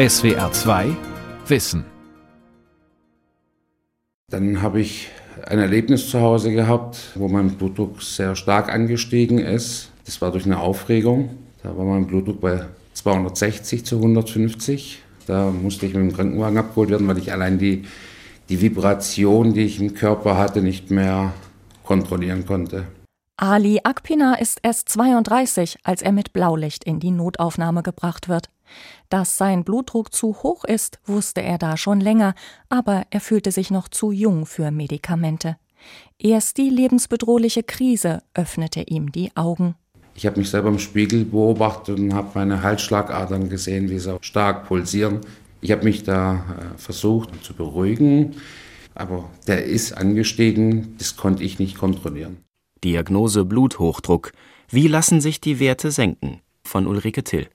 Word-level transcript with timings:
SWR 0.00 0.50
2 0.50 0.96
Wissen. 1.48 1.84
Dann 4.30 4.62
habe 4.62 4.80
ich 4.80 5.10
ein 5.46 5.58
Erlebnis 5.58 6.08
zu 6.08 6.22
Hause 6.22 6.52
gehabt, 6.52 7.10
wo 7.16 7.28
mein 7.28 7.50
Blutdruck 7.50 8.00
sehr 8.00 8.34
stark 8.34 8.72
angestiegen 8.72 9.38
ist. 9.38 9.90
Das 10.06 10.22
war 10.22 10.32
durch 10.32 10.46
eine 10.46 10.58
Aufregung. 10.58 11.36
Da 11.62 11.76
war 11.76 11.84
mein 11.84 12.06
Blutdruck 12.06 12.40
bei 12.40 12.64
260 12.94 13.84
zu 13.84 13.96
150. 13.96 15.02
Da 15.26 15.50
musste 15.50 15.84
ich 15.84 15.92
mit 15.92 16.02
dem 16.02 16.16
Krankenwagen 16.16 16.56
abgeholt 16.56 16.88
werden, 16.88 17.06
weil 17.06 17.18
ich 17.18 17.30
allein 17.30 17.58
die, 17.58 17.84
die 18.48 18.62
Vibration, 18.62 19.52
die 19.52 19.64
ich 19.64 19.82
im 19.82 19.92
Körper 19.92 20.38
hatte, 20.38 20.62
nicht 20.62 20.90
mehr 20.90 21.34
kontrollieren 21.84 22.46
konnte. 22.46 22.86
Ali 23.36 23.80
Akpina 23.84 24.36
ist 24.36 24.60
erst 24.62 24.88
32, 24.88 25.78
als 25.82 26.00
er 26.00 26.12
mit 26.12 26.32
Blaulicht 26.32 26.84
in 26.84 27.00
die 27.00 27.10
Notaufnahme 27.10 27.82
gebracht 27.82 28.30
wird. 28.30 28.48
Dass 29.10 29.36
sein 29.36 29.64
Blutdruck 29.64 30.14
zu 30.14 30.36
hoch 30.42 30.64
ist, 30.64 31.00
wusste 31.04 31.42
er 31.42 31.58
da 31.58 31.76
schon 31.76 32.00
länger, 32.00 32.34
aber 32.68 33.04
er 33.10 33.20
fühlte 33.20 33.50
sich 33.50 33.70
noch 33.72 33.88
zu 33.88 34.12
jung 34.12 34.46
für 34.46 34.70
Medikamente. 34.70 35.56
Erst 36.18 36.58
die 36.58 36.70
lebensbedrohliche 36.70 37.64
Krise 37.64 38.22
öffnete 38.34 38.82
ihm 38.82 39.10
die 39.10 39.36
Augen. 39.36 39.74
Ich 40.14 40.26
habe 40.26 40.38
mich 40.38 40.50
selber 40.50 40.68
im 40.68 40.78
Spiegel 40.78 41.24
beobachtet 41.24 41.98
und 41.98 42.14
habe 42.14 42.30
meine 42.34 42.62
Halsschlagadern 42.62 43.48
gesehen, 43.48 43.90
wie 43.90 43.98
sie 43.98 44.16
stark 44.20 44.66
pulsieren. 44.68 45.20
Ich 45.60 45.72
habe 45.72 45.84
mich 45.84 46.04
da 46.04 46.34
äh, 46.34 46.78
versucht 46.78 47.30
zu 47.44 47.54
beruhigen, 47.54 48.36
aber 48.94 49.28
der 49.46 49.64
ist 49.64 49.92
angestiegen, 49.92 50.94
das 50.98 51.16
konnte 51.16 51.42
ich 51.42 51.58
nicht 51.58 51.78
kontrollieren. 51.78 52.38
Diagnose 52.84 53.44
Bluthochdruck. 53.44 54.32
Wie 54.68 54.86
lassen 54.86 55.20
sich 55.20 55.40
die 55.40 55.58
Werte 55.58 55.90
senken? 55.90 56.40
Von 56.64 56.86
Ulrike 56.86 57.24
Till. 57.24 57.48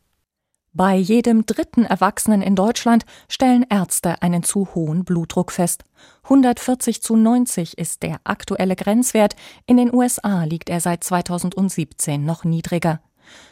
Bei 0.78 0.98
jedem 0.98 1.46
dritten 1.46 1.86
Erwachsenen 1.86 2.42
in 2.42 2.58
Deutschland 2.58 3.06
stellen 3.30 3.66
Ärzte 3.70 4.22
einen 4.22 4.44
zu 4.44 4.76
hohen 4.76 5.06
Blutdruck 5.06 5.54
fest. 5.54 5.86
140 6.24 7.02
zu 7.02 7.16
90 7.16 7.78
ist 7.78 8.04
der 8.04 8.20
aktuelle 8.26 8.76
Grenzwert. 8.76 9.38
In 9.68 9.78
den 9.78 9.94
USA 9.94 10.44
liegt 10.44 10.70
er 10.70 10.82
seit 10.82 11.06
2017 11.06 12.26
noch 12.26 12.44
niedriger. 12.44 13.00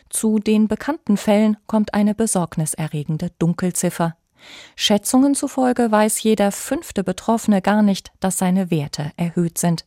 Zu 0.10 0.40
den 0.40 0.68
bekannten 0.68 1.16
Fällen 1.16 1.56
kommt 1.66 1.94
eine 1.94 2.14
besorgniserregende 2.14 3.32
Dunkelziffer. 3.40 4.18
Schätzungen 4.76 5.34
zufolge 5.34 5.90
weiß 5.90 6.22
jeder 6.24 6.52
fünfte 6.52 7.06
Betroffene 7.06 7.62
gar 7.62 7.84
nicht, 7.84 8.12
dass 8.20 8.38
seine 8.38 8.70
Werte 8.70 9.14
erhöht 9.16 9.58
sind. 9.58 9.86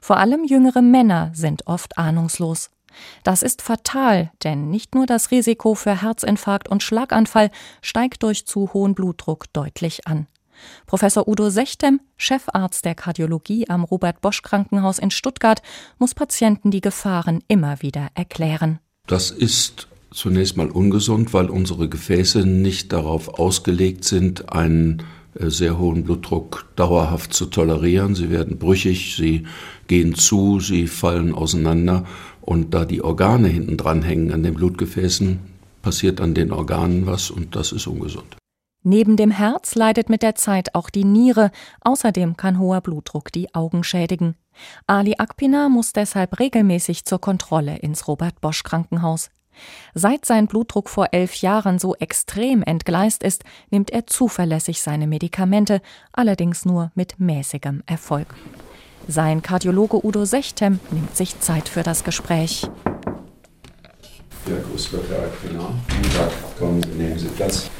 Vor 0.00 0.16
allem 0.16 0.42
jüngere 0.42 0.82
Männer 0.82 1.30
sind 1.32 1.68
oft 1.68 1.96
ahnungslos. 1.96 2.70
Das 3.24 3.42
ist 3.42 3.62
fatal, 3.62 4.30
denn 4.44 4.70
nicht 4.70 4.94
nur 4.94 5.06
das 5.06 5.30
Risiko 5.30 5.74
für 5.74 6.02
Herzinfarkt 6.02 6.68
und 6.68 6.82
Schlaganfall 6.82 7.50
steigt 7.80 8.22
durch 8.22 8.46
zu 8.46 8.72
hohen 8.72 8.94
Blutdruck 8.94 9.52
deutlich 9.52 10.06
an. 10.06 10.26
Professor 10.86 11.26
Udo 11.26 11.50
Sechtem, 11.50 12.00
Chefarzt 12.16 12.84
der 12.84 12.94
Kardiologie 12.94 13.68
am 13.68 13.84
Robert 13.84 14.20
Bosch 14.20 14.42
Krankenhaus 14.42 14.98
in 14.98 15.10
Stuttgart, 15.10 15.62
muss 15.98 16.14
Patienten 16.14 16.70
die 16.70 16.80
Gefahren 16.80 17.42
immer 17.48 17.82
wieder 17.82 18.08
erklären. 18.14 18.78
Das 19.06 19.30
ist 19.30 19.88
zunächst 20.12 20.56
mal 20.56 20.70
ungesund, 20.70 21.32
weil 21.32 21.50
unsere 21.50 21.88
Gefäße 21.88 22.46
nicht 22.46 22.92
darauf 22.92 23.38
ausgelegt 23.38 24.04
sind, 24.04 24.52
einen 24.52 25.02
äh, 25.34 25.50
sehr 25.50 25.78
hohen 25.78 26.04
Blutdruck 26.04 26.66
dauerhaft 26.76 27.32
zu 27.32 27.46
tolerieren. 27.46 28.14
Sie 28.14 28.30
werden 28.30 28.58
brüchig, 28.58 29.16
sie 29.16 29.46
gehen 29.88 30.14
zu, 30.14 30.60
sie 30.60 30.86
fallen 30.86 31.34
auseinander 31.34 32.04
und 32.42 32.74
da 32.74 32.84
die 32.84 33.02
Organe 33.02 33.48
hinten 33.48 33.76
dran 33.76 34.02
hängen 34.02 34.32
an 34.32 34.42
den 34.42 34.54
Blutgefäßen, 34.54 35.38
passiert 35.80 36.20
an 36.20 36.34
den 36.34 36.52
Organen 36.52 37.06
was 37.06 37.30
und 37.30 37.56
das 37.56 37.72
ist 37.72 37.86
ungesund. 37.86 38.36
Neben 38.84 39.16
dem 39.16 39.30
Herz 39.30 39.76
leidet 39.76 40.10
mit 40.10 40.22
der 40.22 40.34
Zeit 40.34 40.74
auch 40.74 40.90
die 40.90 41.04
Niere. 41.04 41.52
Außerdem 41.82 42.36
kann 42.36 42.58
hoher 42.58 42.80
Blutdruck 42.80 43.30
die 43.30 43.54
Augen 43.54 43.84
schädigen. 43.84 44.34
Ali 44.86 45.14
Akpina 45.18 45.68
muss 45.68 45.92
deshalb 45.92 46.40
regelmäßig 46.40 47.04
zur 47.04 47.20
Kontrolle 47.20 47.78
ins 47.78 48.08
Robert 48.08 48.40
Bosch 48.40 48.64
Krankenhaus. 48.64 49.30
Seit 49.94 50.24
sein 50.24 50.46
Blutdruck 50.48 50.88
vor 50.88 51.08
elf 51.12 51.36
Jahren 51.36 51.78
so 51.78 51.94
extrem 51.94 52.62
entgleist 52.62 53.22
ist, 53.22 53.44
nimmt 53.70 53.90
er 53.90 54.06
zuverlässig 54.06 54.82
seine 54.82 55.06
Medikamente, 55.06 55.80
allerdings 56.12 56.64
nur 56.64 56.90
mit 56.94 57.20
mäßigem 57.20 57.82
Erfolg. 57.86 58.34
Sein 59.08 59.42
Kardiologe 59.42 60.04
Udo 60.04 60.24
Sechtem 60.24 60.78
nimmt 60.90 61.16
sich 61.16 61.40
Zeit 61.40 61.68
für 61.68 61.82
das 61.82 62.04
Gespräch. 62.04 62.68
Ja, 64.46 64.56
grüß 64.70 64.90
Gott, 64.92 65.04
Herr 65.08 65.22
Alpina. 65.22 65.70
Guten 65.88 66.14
Tag, 66.14 66.30
kommen 66.58 66.82
Sie, 66.82 66.88
nehmen 66.90 67.18
Sie 67.18 67.28
Platz. 67.28 67.70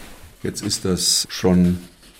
Jetzt 0.42 0.62
ist 0.62 0.84
das 0.84 1.26
schon 1.30 1.78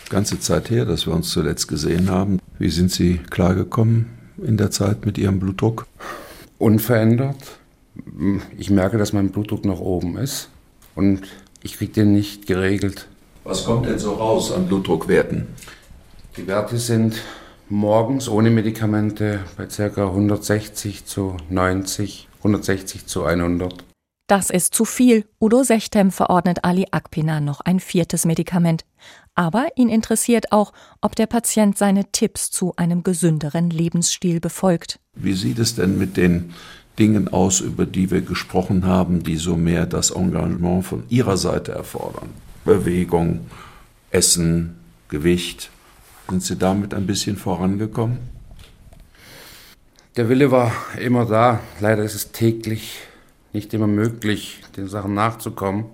ganze 0.09 0.39
Zeit 0.39 0.71
her, 0.71 0.85
dass 0.85 1.07
wir 1.07 1.15
uns 1.15 1.31
zuletzt 1.31 1.69
gesehen 1.69 2.11
haben. 2.11 2.39
Wie 2.59 2.71
sind 2.71 2.93
Sie 2.93 3.19
klargekommen 3.31 4.07
in 4.39 4.57
der 4.57 4.71
Zeit 4.71 5.05
mit 5.05 5.19
Ihrem 5.19 5.41
Blutdruck? 5.41 5.87
Unverändert. 6.59 7.59
Ich 8.57 8.71
merke, 8.71 8.99
dass 8.99 9.13
mein 9.13 9.31
Blutdruck 9.31 9.65
nach 9.65 9.81
oben 9.81 10.17
ist 10.17 10.49
und 10.95 11.23
ich 11.63 11.77
kriege 11.77 11.93
den 11.93 12.13
nicht 12.13 12.47
geregelt. 12.47 13.09
Was 13.45 13.65
kommt 13.65 13.87
denn 13.87 13.99
so 13.99 14.15
raus 14.15 14.53
an 14.53 14.67
Blutdruckwerten? 14.67 15.49
Die 16.37 16.47
Werte 16.47 16.79
sind 16.79 17.17
morgens 17.73 18.29
ohne 18.29 18.51
Medikamente 18.51 19.41
bei 19.57 19.67
ca. 19.67 20.07
160 20.07 21.07
zu 21.07 21.39
90, 21.49 22.29
160 22.39 23.07
zu 23.07 23.25
100. 23.25 23.85
Das 24.29 24.51
ist 24.51 24.75
zu 24.75 24.85
viel. 24.85 25.25
Udo 25.41 25.63
Sechtem 25.63 26.11
verordnet 26.11 26.65
Ali 26.65 26.87
Akpina 26.91 27.41
noch 27.41 27.61
ein 27.63 27.81
viertes 27.81 28.25
Medikament. 28.27 28.85
Aber 29.35 29.69
ihn 29.77 29.89
interessiert 29.89 30.53
auch, 30.53 30.73
ob 31.01 31.17
der 31.17 31.27
Patient 31.27 31.77
seine 31.77 32.13
Tipps 32.13 32.51
zu 32.51 32.75
einem 32.77 33.03
gesünderen 33.03 33.71
Lebensstil 33.71 34.39
befolgt. 34.39 35.01
Wie 35.17 35.33
sieht 35.33 35.59
es 35.59 35.75
denn 35.75 35.99
mit 35.99 36.19
den 36.19 36.53
Dingen 36.99 37.29
aus, 37.29 37.61
über 37.61 37.87
die 37.87 38.11
wir 38.11 38.21
gesprochen 38.21 38.87
haben, 38.87 39.23
die 39.23 39.37
so 39.37 39.57
mehr 39.57 39.87
das 39.87 40.11
Engagement 40.11 40.85
von 40.85 41.05
Ihrer 41.09 41.39
Seite 41.39 41.73
erfordern? 41.73 42.29
Bewegung, 42.67 43.47
Essen, 44.11 44.77
Gewicht. 45.09 45.71
Sind 46.29 46.43
Sie 46.43 46.57
damit 46.57 46.95
ein 46.95 47.07
bisschen 47.07 47.37
vorangekommen? 47.37 48.19
Der 50.17 50.29
Wille 50.29 50.51
war 50.51 50.73
immer 51.01 51.25
da. 51.25 51.61
Leider 51.81 52.03
ist 52.03 52.15
es 52.15 52.33
täglich 52.33 53.01
nicht 53.53 53.73
immer 53.75 53.87
möglich, 53.87 54.61
den 54.77 54.89
Sachen 54.89 55.15
nachzukommen. 55.15 55.87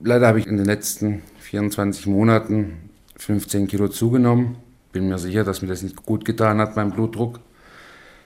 Leider 0.00 0.28
habe 0.28 0.38
ich 0.38 0.46
in 0.46 0.56
den 0.56 0.66
letzten 0.66 1.22
24 1.40 2.06
Monaten 2.06 2.90
15 3.16 3.66
Kilo 3.66 3.88
zugenommen. 3.88 4.56
Bin 4.92 5.08
mir 5.08 5.18
sicher, 5.18 5.44
dass 5.44 5.62
mir 5.62 5.68
das 5.68 5.82
nicht 5.82 6.04
gut 6.04 6.24
getan 6.24 6.58
hat, 6.58 6.76
mein 6.76 6.90
Blutdruck. 6.90 7.40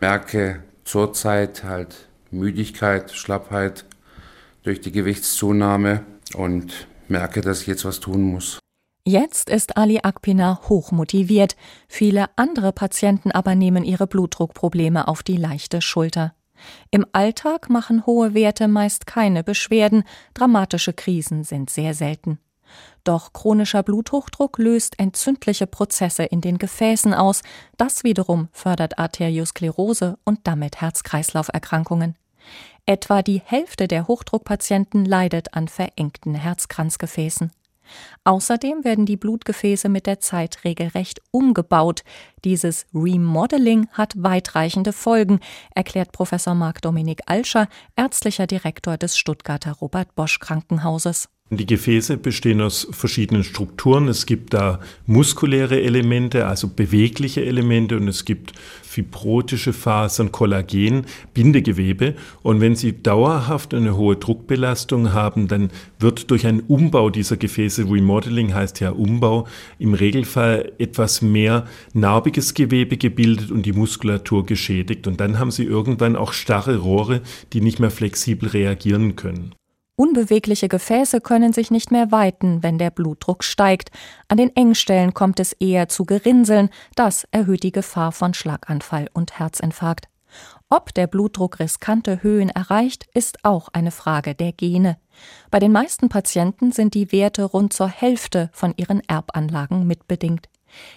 Merke 0.00 0.62
zurzeit 0.84 1.64
halt 1.64 2.08
Müdigkeit, 2.30 3.12
Schlappheit 3.12 3.84
durch 4.62 4.80
die 4.80 4.92
Gewichtszunahme 4.92 6.04
und 6.34 6.86
merke, 7.08 7.40
dass 7.40 7.62
ich 7.62 7.66
jetzt 7.66 7.84
was 7.84 8.00
tun 8.00 8.22
muss. 8.22 8.58
Jetzt 9.04 9.50
ist 9.50 9.76
Ali 9.76 9.98
Akpina 10.02 10.60
hochmotiviert. 10.68 11.56
Viele 11.88 12.26
andere 12.36 12.72
Patienten 12.72 13.32
aber 13.32 13.56
nehmen 13.56 13.82
ihre 13.82 14.06
Blutdruckprobleme 14.06 15.08
auf 15.08 15.24
die 15.24 15.36
leichte 15.36 15.82
Schulter. 15.82 16.34
Im 16.92 17.04
Alltag 17.10 17.68
machen 17.68 18.06
hohe 18.06 18.34
Werte 18.34 18.68
meist 18.68 19.08
keine 19.08 19.42
Beschwerden, 19.42 20.04
dramatische 20.34 20.92
Krisen 20.92 21.42
sind 21.42 21.70
sehr 21.70 21.94
selten. 21.94 22.38
Doch 23.02 23.32
chronischer 23.32 23.82
Bluthochdruck 23.82 24.58
löst 24.58 25.00
entzündliche 25.00 25.66
Prozesse 25.66 26.22
in 26.22 26.40
den 26.40 26.58
Gefäßen 26.58 27.12
aus, 27.12 27.42
das 27.76 28.04
wiederum 28.04 28.48
fördert 28.52 29.00
Arteriosklerose 29.00 30.16
und 30.24 30.40
damit 30.44 30.80
Herz-Kreislauf-Erkrankungen. 30.80 32.16
Etwa 32.86 33.22
die 33.22 33.42
Hälfte 33.44 33.88
der 33.88 34.06
Hochdruckpatienten 34.06 35.04
leidet 35.04 35.54
an 35.54 35.66
verengten 35.66 36.34
Herzkranzgefäßen. 36.34 37.50
Außerdem 38.24 38.84
werden 38.84 39.06
die 39.06 39.16
Blutgefäße 39.16 39.88
mit 39.88 40.06
der 40.06 40.20
Zeit 40.20 40.64
regelrecht 40.64 41.20
umgebaut. 41.30 42.02
Dieses 42.44 42.86
Remodeling 42.94 43.88
hat 43.92 44.14
weitreichende 44.16 44.92
Folgen, 44.92 45.40
erklärt 45.74 46.12
Professor 46.12 46.54
Marc 46.54 46.82
Dominik 46.82 47.20
Alscher, 47.26 47.68
ärztlicher 47.96 48.46
Direktor 48.46 48.96
des 48.96 49.16
Stuttgarter 49.16 49.72
Robert 49.72 50.14
Bosch 50.14 50.38
Krankenhauses. 50.38 51.28
Die 51.54 51.66
Gefäße 51.66 52.16
bestehen 52.16 52.62
aus 52.62 52.88
verschiedenen 52.92 53.44
Strukturen. 53.44 54.08
Es 54.08 54.24
gibt 54.24 54.54
da 54.54 54.80
muskuläre 55.04 55.82
Elemente, 55.82 56.46
also 56.46 56.66
bewegliche 56.66 57.44
Elemente 57.44 57.98
und 57.98 58.08
es 58.08 58.24
gibt 58.24 58.54
fibrotische 58.82 59.74
Fasern, 59.74 60.32
Kollagen, 60.32 61.04
Bindegewebe. 61.34 62.14
Und 62.42 62.62
wenn 62.62 62.74
Sie 62.74 63.02
dauerhaft 63.02 63.74
eine 63.74 63.98
hohe 63.98 64.16
Druckbelastung 64.16 65.12
haben, 65.12 65.46
dann 65.46 65.70
wird 65.98 66.30
durch 66.30 66.46
einen 66.46 66.60
Umbau 66.60 67.10
dieser 67.10 67.36
Gefäße, 67.36 67.84
Remodeling 67.84 68.54
heißt 68.54 68.80
ja 68.80 68.88
Umbau, 68.88 69.46
im 69.78 69.92
Regelfall 69.92 70.72
etwas 70.78 71.20
mehr 71.20 71.66
narbiges 71.92 72.54
Gewebe 72.54 72.96
gebildet 72.96 73.50
und 73.50 73.66
die 73.66 73.74
Muskulatur 73.74 74.46
geschädigt. 74.46 75.06
Und 75.06 75.20
dann 75.20 75.38
haben 75.38 75.50
Sie 75.50 75.64
irgendwann 75.64 76.16
auch 76.16 76.32
starre 76.32 76.78
Rohre, 76.78 77.20
die 77.52 77.60
nicht 77.60 77.78
mehr 77.78 77.90
flexibel 77.90 78.48
reagieren 78.48 79.16
können. 79.16 79.54
Unbewegliche 80.02 80.66
Gefäße 80.66 81.20
können 81.20 81.52
sich 81.52 81.70
nicht 81.70 81.92
mehr 81.92 82.10
weiten, 82.10 82.64
wenn 82.64 82.76
der 82.76 82.90
Blutdruck 82.90 83.44
steigt. 83.44 83.92
An 84.26 84.36
den 84.36 84.50
Engstellen 84.56 85.14
kommt 85.14 85.38
es 85.38 85.52
eher 85.52 85.88
zu 85.88 86.06
Gerinnseln. 86.06 86.70
Das 86.96 87.24
erhöht 87.30 87.62
die 87.62 87.70
Gefahr 87.70 88.10
von 88.10 88.34
Schlaganfall 88.34 89.08
und 89.12 89.38
Herzinfarkt. 89.38 90.08
Ob 90.68 90.92
der 90.92 91.06
Blutdruck 91.06 91.60
riskante 91.60 92.20
Höhen 92.24 92.48
erreicht, 92.48 93.06
ist 93.14 93.44
auch 93.44 93.68
eine 93.72 93.92
Frage 93.92 94.34
der 94.34 94.50
Gene. 94.50 94.98
Bei 95.52 95.60
den 95.60 95.70
meisten 95.70 96.08
Patienten 96.08 96.72
sind 96.72 96.94
die 96.94 97.12
Werte 97.12 97.44
rund 97.44 97.72
zur 97.72 97.86
Hälfte 97.86 98.50
von 98.52 98.74
ihren 98.76 99.08
Erbanlagen 99.08 99.86
mitbedingt. 99.86 100.48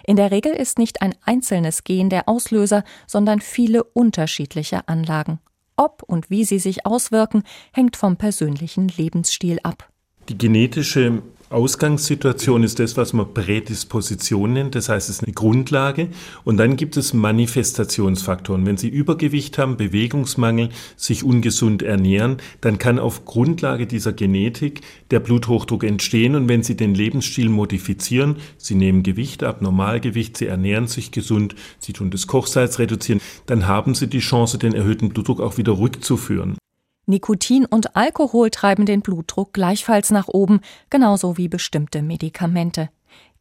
In 0.04 0.16
der 0.16 0.32
Regel 0.32 0.54
ist 0.54 0.80
nicht 0.80 1.04
ein 1.04 1.14
einzelnes 1.24 1.84
Gen 1.84 2.10
der 2.10 2.28
Auslöser, 2.28 2.84
sondern 3.06 3.40
viele 3.40 3.84
unterschiedliche 3.84 4.88
Anlagen. 4.88 5.38
Ob 5.78 6.04
und 6.04 6.30
wie 6.30 6.46
sie 6.46 6.60
sich 6.60 6.86
auswirken, 6.86 7.44
hängt 7.74 7.98
vom 7.98 8.18
persönlichen 8.18 8.88
Lebensstil 8.88 9.60
ab. 9.64 9.90
Die 10.30 10.38
genetische 10.38 11.22
Ausgangssituation 11.52 12.64
ist 12.64 12.80
das, 12.80 12.98
was 12.98 13.14
man 13.14 13.34
Prädisposition 13.34 14.54
nennt, 14.54 14.74
das 14.74 14.90
heißt, 14.90 15.10
es 15.10 15.18
ist 15.18 15.24
eine 15.24 15.34
Grundlage. 15.34 16.10
Und 16.44 16.58
dann 16.58 16.76
gibt 16.76 16.98
es 16.98 17.14
Manifestationsfaktoren. 17.14 18.66
Wenn 18.66 18.78
Sie 18.78 18.90
Übergewicht 18.90 19.60
haben, 19.60 19.78
Bewegungsmangel, 19.78 20.70
sich 20.98 21.24
ungesund 21.24 21.84
ernähren, 21.84 22.38
dann 22.62 22.80
kann 22.80 22.98
auf 22.98 23.26
Grundlage 23.26 23.86
dieser 23.86 24.12
Genetik 24.12 24.82
der 25.12 25.20
Bluthochdruck 25.20 25.84
entstehen. 25.84 26.36
Und 26.36 26.50
wenn 26.50 26.64
Sie 26.64 26.76
den 26.76 26.96
Lebensstil 26.96 27.50
modifizieren, 27.50 28.38
Sie 28.58 28.74
nehmen 28.74 29.04
Gewicht 29.04 29.44
ab, 29.44 29.62
Normalgewicht, 29.62 30.38
Sie 30.38 30.48
ernähren 30.48 30.88
sich 30.88 31.12
gesund, 31.12 31.54
Sie 31.80 31.94
tun 31.94 32.10
das 32.10 32.26
Kochsalz 32.26 32.80
reduzieren, 32.80 33.22
dann 33.46 33.68
haben 33.68 33.94
Sie 33.94 34.08
die 34.08 34.20
Chance, 34.20 34.58
den 34.58 34.74
erhöhten 34.74 35.10
Blutdruck 35.10 35.42
auch 35.42 35.58
wieder 35.58 35.78
rückzuführen. 35.78 36.58
Nikotin 37.08 37.66
und 37.66 37.96
Alkohol 37.96 38.50
treiben 38.50 38.86
den 38.86 39.02
Blutdruck 39.02 39.54
gleichfalls 39.54 40.12
nach 40.12 40.28
oben, 40.28 40.62
genauso 40.90 41.38
wie 41.38 41.48
bestimmte 41.48 42.02
Medikamente. 42.02 42.90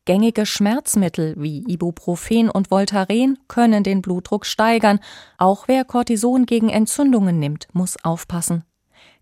Gängige 0.05 0.45
Schmerzmittel 0.45 1.35
wie 1.39 1.65
Ibuprofen 1.67 2.51
und 2.51 2.71
Voltaren 2.71 3.39
können 3.49 3.83
den 3.83 4.03
Blutdruck 4.03 4.45
steigern. 4.45 5.01
Auch 5.39 5.67
wer 5.67 5.87
Cortison 5.87 6.45
gegen 6.45 6.69
Entzündungen 6.69 7.39
nimmt, 7.39 7.69
muss 7.73 7.97
aufpassen. 8.05 8.65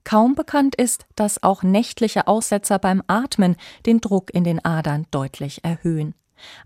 Kaum 0.02 0.34
bekannt 0.34 0.74
ist, 0.74 1.06
dass 1.14 1.44
auch 1.44 1.62
nächtliche 1.62 2.26
Aussetzer 2.26 2.80
beim 2.80 3.02
Atmen 3.06 3.54
den 3.86 4.00
Druck 4.00 4.34
in 4.34 4.42
den 4.42 4.64
Adern 4.64 5.06
deutlich 5.12 5.62
erhöhen. 5.62 6.16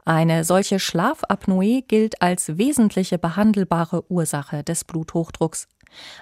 Eine 0.06 0.44
solche 0.44 0.78
Schlafapnoe 0.78 1.82
gilt 1.82 2.22
als 2.22 2.56
wesentliche 2.56 3.18
behandelbare 3.18 4.10
Ursache 4.10 4.64
des 4.64 4.84
Bluthochdrucks. 4.84 5.68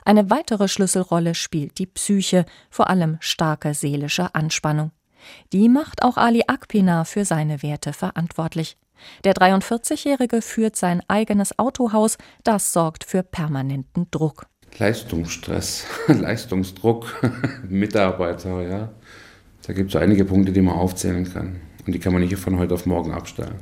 Eine 0.04 0.30
weitere 0.30 0.68
Schlüsselrolle 0.68 1.34
spielt 1.34 1.78
die 1.78 1.86
Psyche, 1.86 2.44
vor 2.70 2.90
allem 2.90 3.16
starke 3.20 3.74
seelische 3.74 4.34
Anspannung. 4.34 4.90
Die 5.52 5.68
macht 5.68 6.02
auch 6.02 6.16
Ali 6.16 6.42
Akpina 6.46 7.04
für 7.04 7.24
seine 7.24 7.62
Werte 7.62 7.92
verantwortlich. 7.92 8.76
Der 9.24 9.34
43-Jährige 9.34 10.42
führt 10.42 10.76
sein 10.76 11.02
eigenes 11.08 11.58
Autohaus, 11.58 12.16
das 12.42 12.72
sorgt 12.72 13.04
für 13.04 13.22
permanenten 13.22 14.06
Druck. 14.10 14.46
Leistungsstress, 14.78 15.86
Leistungsdruck, 16.08 17.06
Mitarbeiter, 17.68 18.62
ja. 18.62 18.92
Da 19.66 19.72
gibt 19.72 19.94
es 19.94 20.00
einige 20.00 20.24
Punkte, 20.24 20.52
die 20.52 20.60
man 20.60 20.74
aufzählen 20.74 21.24
kann. 21.30 21.60
Und 21.86 21.92
die 21.94 21.98
kann 21.98 22.12
man 22.12 22.22
nicht 22.22 22.36
von 22.36 22.58
heute 22.58 22.74
auf 22.74 22.86
morgen 22.86 23.12
abstellen. 23.12 23.60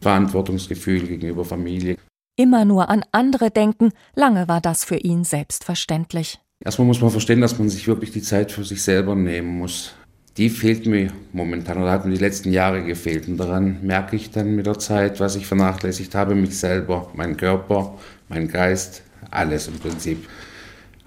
Verantwortungsgefühl 0.00 1.06
gegenüber 1.06 1.44
Familie, 1.44 1.96
immer 2.36 2.64
nur 2.64 2.88
an 2.88 3.04
andere 3.12 3.50
denken, 3.50 3.92
lange 4.14 4.48
war 4.48 4.60
das 4.60 4.84
für 4.84 4.96
ihn 4.96 5.24
selbstverständlich. 5.24 6.40
Erstmal 6.64 6.86
muss 6.86 7.00
man 7.00 7.10
verstehen, 7.10 7.40
dass 7.40 7.58
man 7.58 7.68
sich 7.68 7.88
wirklich 7.88 8.12
die 8.12 8.22
Zeit 8.22 8.52
für 8.52 8.64
sich 8.64 8.82
selber 8.82 9.14
nehmen 9.14 9.58
muss. 9.58 9.94
Die 10.36 10.48
fehlt 10.48 10.86
mir 10.86 11.12
momentan 11.32 11.82
oder 11.82 11.90
hat 11.90 12.06
mir 12.06 12.12
die 12.12 12.20
letzten 12.20 12.52
Jahre 12.52 12.82
gefehlt. 12.84 13.28
Und 13.28 13.36
daran 13.36 13.78
merke 13.82 14.16
ich 14.16 14.30
dann 14.30 14.54
mit 14.54 14.66
der 14.66 14.78
Zeit, 14.78 15.20
was 15.20 15.36
ich 15.36 15.46
vernachlässigt 15.46 16.14
habe, 16.14 16.34
mich 16.34 16.58
selber, 16.58 17.10
meinen 17.14 17.36
Körper, 17.36 17.98
meinen 18.28 18.48
Geist, 18.48 19.02
alles 19.30 19.68
im 19.68 19.78
Prinzip. 19.78 20.26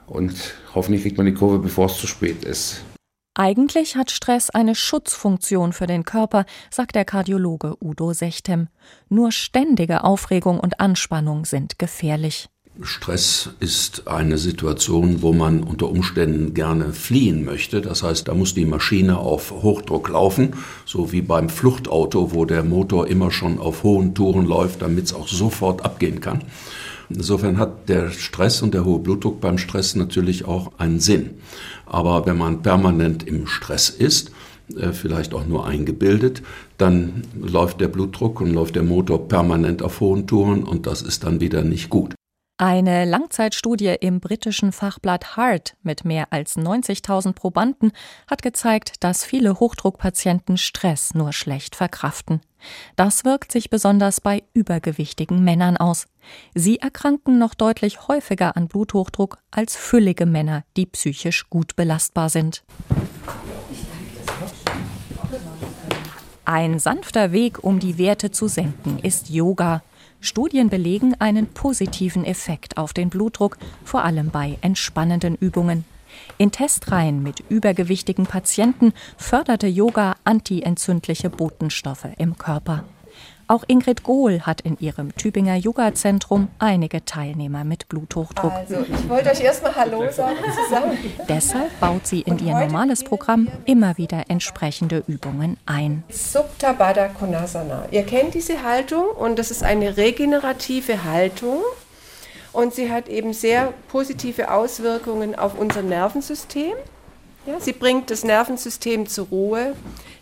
Und 0.05 0.35
hoffentlich 0.75 1.01
kriegt 1.01 1.17
man 1.17 1.25
die 1.25 1.33
Kurve, 1.33 1.57
bevor 1.59 1.87
es 1.87 1.97
zu 1.97 2.05
spät 2.05 2.43
ist. 2.43 2.83
Eigentlich 3.37 3.97
hat 3.97 4.11
Stress 4.11 4.49
eine 4.49 4.75
Schutzfunktion 4.75 5.73
für 5.73 5.87
den 5.87 6.05
Körper, 6.05 6.45
sagt 6.71 6.95
der 6.95 7.03
Kardiologe 7.03 7.75
Udo 7.81 8.13
Sechtem. 8.13 8.69
Nur 9.09 9.33
ständige 9.33 10.05
Aufregung 10.05 10.57
und 10.57 10.79
Anspannung 10.79 11.43
sind 11.43 11.77
gefährlich. 11.77 12.47
Stress 12.81 13.49
ist 13.59 14.07
eine 14.07 14.37
Situation, 14.37 15.21
wo 15.21 15.33
man 15.33 15.63
unter 15.63 15.89
Umständen 15.89 16.53
gerne 16.53 16.93
fliehen 16.93 17.43
möchte. 17.43 17.81
Das 17.81 18.03
heißt, 18.03 18.29
da 18.29 18.33
muss 18.33 18.53
die 18.53 18.65
Maschine 18.65 19.17
auf 19.17 19.51
Hochdruck 19.51 20.09
laufen, 20.09 20.53
so 20.85 21.11
wie 21.11 21.21
beim 21.21 21.49
Fluchtauto, 21.49 22.33
wo 22.33 22.45
der 22.45 22.63
Motor 22.63 23.07
immer 23.07 23.31
schon 23.31 23.59
auf 23.59 23.83
hohen 23.83 24.15
Touren 24.15 24.45
läuft, 24.45 24.81
damit 24.81 25.05
es 25.05 25.13
auch 25.13 25.27
sofort 25.27 25.83
abgehen 25.83 26.21
kann. 26.21 26.41
Insofern 27.09 27.57
hat 27.57 27.89
der 27.89 28.09
Stress 28.11 28.61
und 28.61 28.73
der 28.73 28.85
hohe 28.85 28.99
Blutdruck 28.99 29.41
beim 29.41 29.57
Stress 29.57 29.95
natürlich 29.95 30.45
auch 30.45 30.71
einen 30.77 30.99
Sinn. 30.99 31.31
Aber 31.85 32.25
wenn 32.25 32.37
man 32.37 32.61
permanent 32.61 33.27
im 33.27 33.47
Stress 33.47 33.89
ist, 33.89 34.31
äh, 34.75 34.91
vielleicht 34.91 35.33
auch 35.33 35.45
nur 35.45 35.67
eingebildet, 35.67 36.41
dann 36.77 37.23
läuft 37.39 37.81
der 37.81 37.87
Blutdruck 37.87 38.41
und 38.41 38.51
läuft 38.51 38.75
der 38.75 38.83
Motor 38.83 39.27
permanent 39.27 39.83
auf 39.83 39.99
hohen 39.99 40.25
Touren 40.25 40.63
und 40.63 40.87
das 40.87 41.01
ist 41.01 41.23
dann 41.23 41.39
wieder 41.39 41.63
nicht 41.63 41.89
gut. 41.89 42.15
Eine 42.57 43.03
Langzeitstudie 43.03 43.97
im 43.99 44.21
britischen 44.21 44.71
Fachblatt 44.71 45.35
Heart 45.35 45.75
mit 45.83 46.05
mehr 46.05 46.27
als 46.31 46.55
90.000 46.55 47.33
Probanden 47.33 47.91
hat 48.31 48.41
gezeigt, 48.43 49.03
dass 49.03 49.25
viele 49.25 49.59
Hochdruckpatienten 49.59 50.55
Stress 50.55 51.13
nur 51.13 51.33
schlecht 51.33 51.75
verkraften. 51.75 52.39
Das 52.95 53.25
wirkt 53.25 53.51
sich 53.51 53.69
besonders 53.69 54.21
bei 54.21 54.43
übergewichtigen 54.53 55.43
Männern 55.43 55.75
aus. 55.75 56.07
Sie 56.53 56.79
erkranken 56.79 57.39
noch 57.39 57.55
deutlich 57.55 58.07
häufiger 58.07 58.55
an 58.55 58.69
Bluthochdruck 58.69 59.37
als 59.51 59.75
füllige 59.75 60.25
Männer, 60.25 60.63
die 60.77 60.85
psychisch 60.85 61.49
gut 61.49 61.75
belastbar 61.75 62.29
sind. 62.29 62.63
Ein 66.45 66.79
sanfter 66.79 67.33
Weg, 67.33 67.65
um 67.65 67.81
die 67.81 67.97
Werte 67.97 68.31
zu 68.31 68.47
senken, 68.47 68.99
ist 68.99 69.29
Yoga. 69.29 69.83
Studien 70.19 70.69
belegen 70.69 71.15
einen 71.19 71.47
positiven 71.47 72.25
Effekt 72.25 72.77
auf 72.77 72.93
den 72.93 73.09
Blutdruck, 73.09 73.57
vor 73.83 74.03
allem 74.03 74.29
bei 74.29 74.57
entspannenden 74.61 75.35
Übungen. 75.35 75.85
In 76.37 76.51
Testreihen 76.51 77.21
mit 77.21 77.43
übergewichtigen 77.49 78.25
Patienten 78.25 78.93
förderte 79.17 79.67
Yoga 79.67 80.15
antientzündliche 80.23 81.29
Botenstoffe 81.29 82.07
im 82.17 82.37
Körper. 82.37 82.85
Auch 83.47 83.63
Ingrid 83.67 84.01
Gohl 84.01 84.41
hat 84.41 84.61
in 84.61 84.75
ihrem 84.79 85.15
Tübinger 85.15 85.55
Yoga-Zentrum 85.55 86.47
einige 86.57 87.05
Teilnehmer 87.05 87.63
mit 87.63 87.87
Bluthochdruck. 87.89 88.51
Also, 88.51 88.77
ich 88.91 89.07
wollte 89.07 89.29
euch 89.29 89.41
erstmal 89.41 89.75
Hallo 89.75 90.11
sagen 90.11 90.37
zusammen. 90.63 90.97
Deshalb 91.29 91.79
baut 91.79 92.07
sie 92.07 92.21
in 92.21 92.39
ihr 92.39 92.53
normales 92.55 93.03
Programm 93.03 93.47
immer 93.65 93.97
wieder 93.97 94.23
entsprechende 94.29 95.03
Übungen 95.07 95.57
ein. 95.67 96.03
Supta 96.09 96.73
Baddha 96.73 97.09
Konasana. 97.09 97.85
Ihr 97.91 98.03
kennt 98.03 98.33
diese 98.33 98.63
Haltung 98.63 99.05
und 99.11 99.37
das 99.37 99.51
ist 99.51 99.61
eine 99.61 99.95
regenerative 99.95 101.03
Haltung. 101.03 101.61
Und 102.51 102.73
sie 102.73 102.89
hat 102.89 103.09
eben 103.09 103.33
sehr 103.33 103.73
positive 103.89 104.49
Auswirkungen 104.49 105.35
auf 105.35 105.59
unser 105.59 105.83
Nervensystem. 105.83 106.73
Sie 107.59 107.73
bringt 107.73 108.09
das 108.09 108.23
Nervensystem 108.23 109.07
zur 109.07 109.27
Ruhe. 109.27 109.75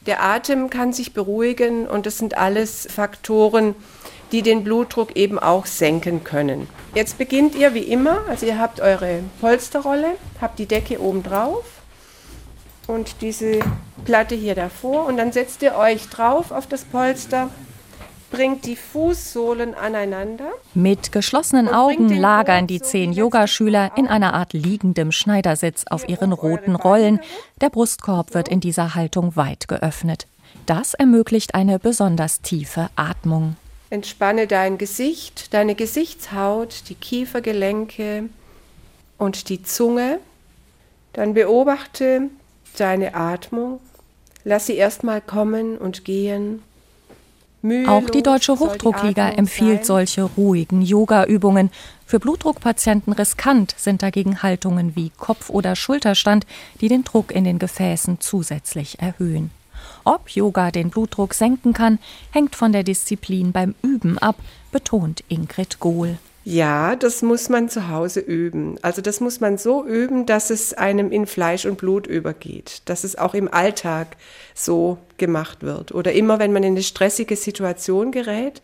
Der 0.06 0.24
Atem 0.24 0.70
kann 0.70 0.92
sich 0.92 1.14
beruhigen 1.14 1.88
und 1.88 2.06
das 2.06 2.18
sind 2.18 2.38
alles 2.38 2.88
Faktoren, 2.92 3.76
die 4.32 4.42
den 4.42 4.64
Blutdruck 4.64 5.16
eben 5.16 5.40
auch 5.40 5.66
senken 5.66 6.24
können. 6.24 6.68
Jetzt 6.96 7.18
beginnt 7.18 7.56
ihr 7.56 7.74
wie 7.74 7.84
immer, 7.84 8.22
also 8.28 8.46
ihr 8.46 8.60
habt 8.60 8.82
eure 8.82 9.20
Polsterrolle, 9.40 10.16
habt 10.42 10.60
die 10.60 10.66
Decke 10.66 11.00
oben 11.00 11.24
drauf 11.24 11.64
und 12.88 13.22
diese 13.22 13.60
Platte 14.04 14.36
hier 14.36 14.56
davor 14.56 15.06
und 15.06 15.18
dann 15.18 15.32
setzt 15.32 15.62
ihr 15.62 15.76
euch 15.76 16.10
drauf 16.10 16.52
auf 16.52 16.68
das 16.68 16.84
Polster 16.84 17.50
bringt 18.34 18.66
die 18.66 18.76
Fußsohlen 18.76 19.76
aneinander. 19.76 20.52
Mit 20.74 21.12
geschlossenen 21.12 21.70
Augen 21.70 22.10
lagern 22.10 22.66
die 22.66 22.82
zehn 22.82 23.14
Yogaschüler 23.14 23.92
in 23.96 24.08
einer 24.08 24.34
Art 24.34 24.54
liegendem 24.54 25.12
Schneidersitz 25.12 25.86
auf 25.88 26.10
ihren 26.10 26.34
roten 26.34 26.76
Rollen. 26.76 27.20
Der 27.62 27.70
Brustkorb 27.70 28.34
wird 28.34 28.48
in 28.48 28.60
dieser 28.60 28.96
Haltung 28.96 29.36
weit 29.36 29.68
geöffnet. 29.68 30.26
Das 30.66 30.96
ermöglicht 30.96 31.54
eine 31.54 31.78
besonders 31.78 32.42
tiefe 32.42 32.90
Atmung. 32.96 33.56
Entspanne 33.92 34.48
dein 34.48 34.80
Gesicht, 34.80 35.54
deine 35.54 35.76
Gesichtshaut, 35.76 36.90
die 36.90 36.96
Kiefergelenke 36.96 38.30
und 39.20 39.50
die 39.50 39.62
Zunge. 39.62 40.18
Dann 41.14 41.36
beobachte 41.36 42.30
deine 42.78 43.14
Atmung. 43.14 43.80
Lass 44.44 44.66
sie 44.66 44.76
erstmal 44.76 45.22
kommen 45.22 45.78
und 45.78 46.04
gehen 46.04 46.64
Auch 47.88 48.10
die 48.10 48.24
Deutsche 48.24 48.60
Hochdruckliga 48.60 49.30
empfiehlt 49.30 49.86
solche 49.86 50.24
ruhigen 50.24 50.82
Yoga-Übungen. 50.82 51.72
Für 52.06 52.20
Blutdruckpatienten 52.20 53.14
riskant 53.14 53.74
sind 53.78 54.04
dagegen 54.04 54.44
Haltungen 54.44 54.98
wie 54.98 55.12
Kopf- 55.18 55.50
oder 55.50 55.78
Schulterstand, 55.78 56.46
die 56.82 56.90
den 56.90 57.06
Druck 57.06 57.32
in 57.32 57.46
den 57.46 57.60
Gefäßen 57.60 58.20
zusätzlich 58.20 59.00
erhöhen. 59.00 59.50
Ob 60.04 60.30
Yoga 60.30 60.72
den 60.72 60.90
Blutdruck 60.90 61.34
senken 61.34 61.72
kann, 61.72 62.00
hängt 62.32 62.58
von 62.58 62.74
der 62.74 62.84
Disziplin 62.84 63.54
beim 63.54 63.76
Üben 63.82 64.18
ab, 64.18 64.36
betont 64.74 65.24
Ingrid 65.30 65.80
Gohl. 65.80 66.18
Ja, 66.46 66.98
das 66.98 67.22
muss 67.22 67.48
man 67.48 67.70
zu 67.70 67.88
Hause 67.88 68.20
üben. 68.20 68.78
Also 68.82 69.02
das 69.02 69.22
muss 69.22 69.40
man 69.40 69.58
so 69.58 69.86
üben, 69.86 70.26
dass 70.26 70.50
es 70.50 70.74
einem 70.74 71.12
in 71.12 71.26
Fleisch 71.26 71.66
und 71.66 71.78
Blut 71.78 72.06
übergeht, 72.06 72.82
dass 72.86 73.06
es 73.06 73.18
auch 73.18 73.34
im 73.34 73.52
Alltag 73.52 74.18
so 74.54 74.98
gemacht 75.18 75.64
wird. 75.64 75.94
Oder 75.94 76.12
immer, 76.12 76.40
wenn 76.40 76.52
man 76.52 76.64
in 76.64 76.74
eine 76.74 76.84
stressige 76.84 77.38
Situation 77.38 78.12
gerät, 78.12 78.62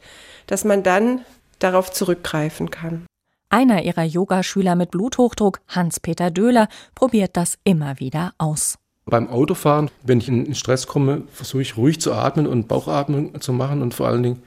dass 0.48 0.65
man 0.65 0.83
dann 0.83 1.21
darauf 1.59 1.91
zurückgreifen 1.91 2.69
kann. 2.69 3.05
Einer 3.50 3.83
ihrer 3.83 4.03
Yogaschüler 4.03 4.75
mit 4.75 4.91
Bluthochdruck, 4.91 5.59
Hans-Peter 5.69 6.31
Döhler, 6.31 6.67
probiert 6.95 7.38
das 7.38 7.57
immer 7.63 8.00
wieder 8.00 8.33
aus. 8.38 8.77
Beim 9.05 9.27
Autofahren, 9.27 9.89
wenn 10.03 10.19
ich 10.19 10.27
in 10.27 10.53
Stress 10.53 10.86
komme, 10.86 11.24
versuche 11.31 11.63
ich 11.63 11.77
ruhig 11.77 12.00
zu 12.00 12.13
atmen 12.13 12.45
und 12.45 12.67
Bauchatmung 12.67 13.41
zu 13.41 13.53
machen 13.53 13.81
und 13.81 13.95
vor 13.95 14.07
allen 14.07 14.21
Dingen 14.21 14.43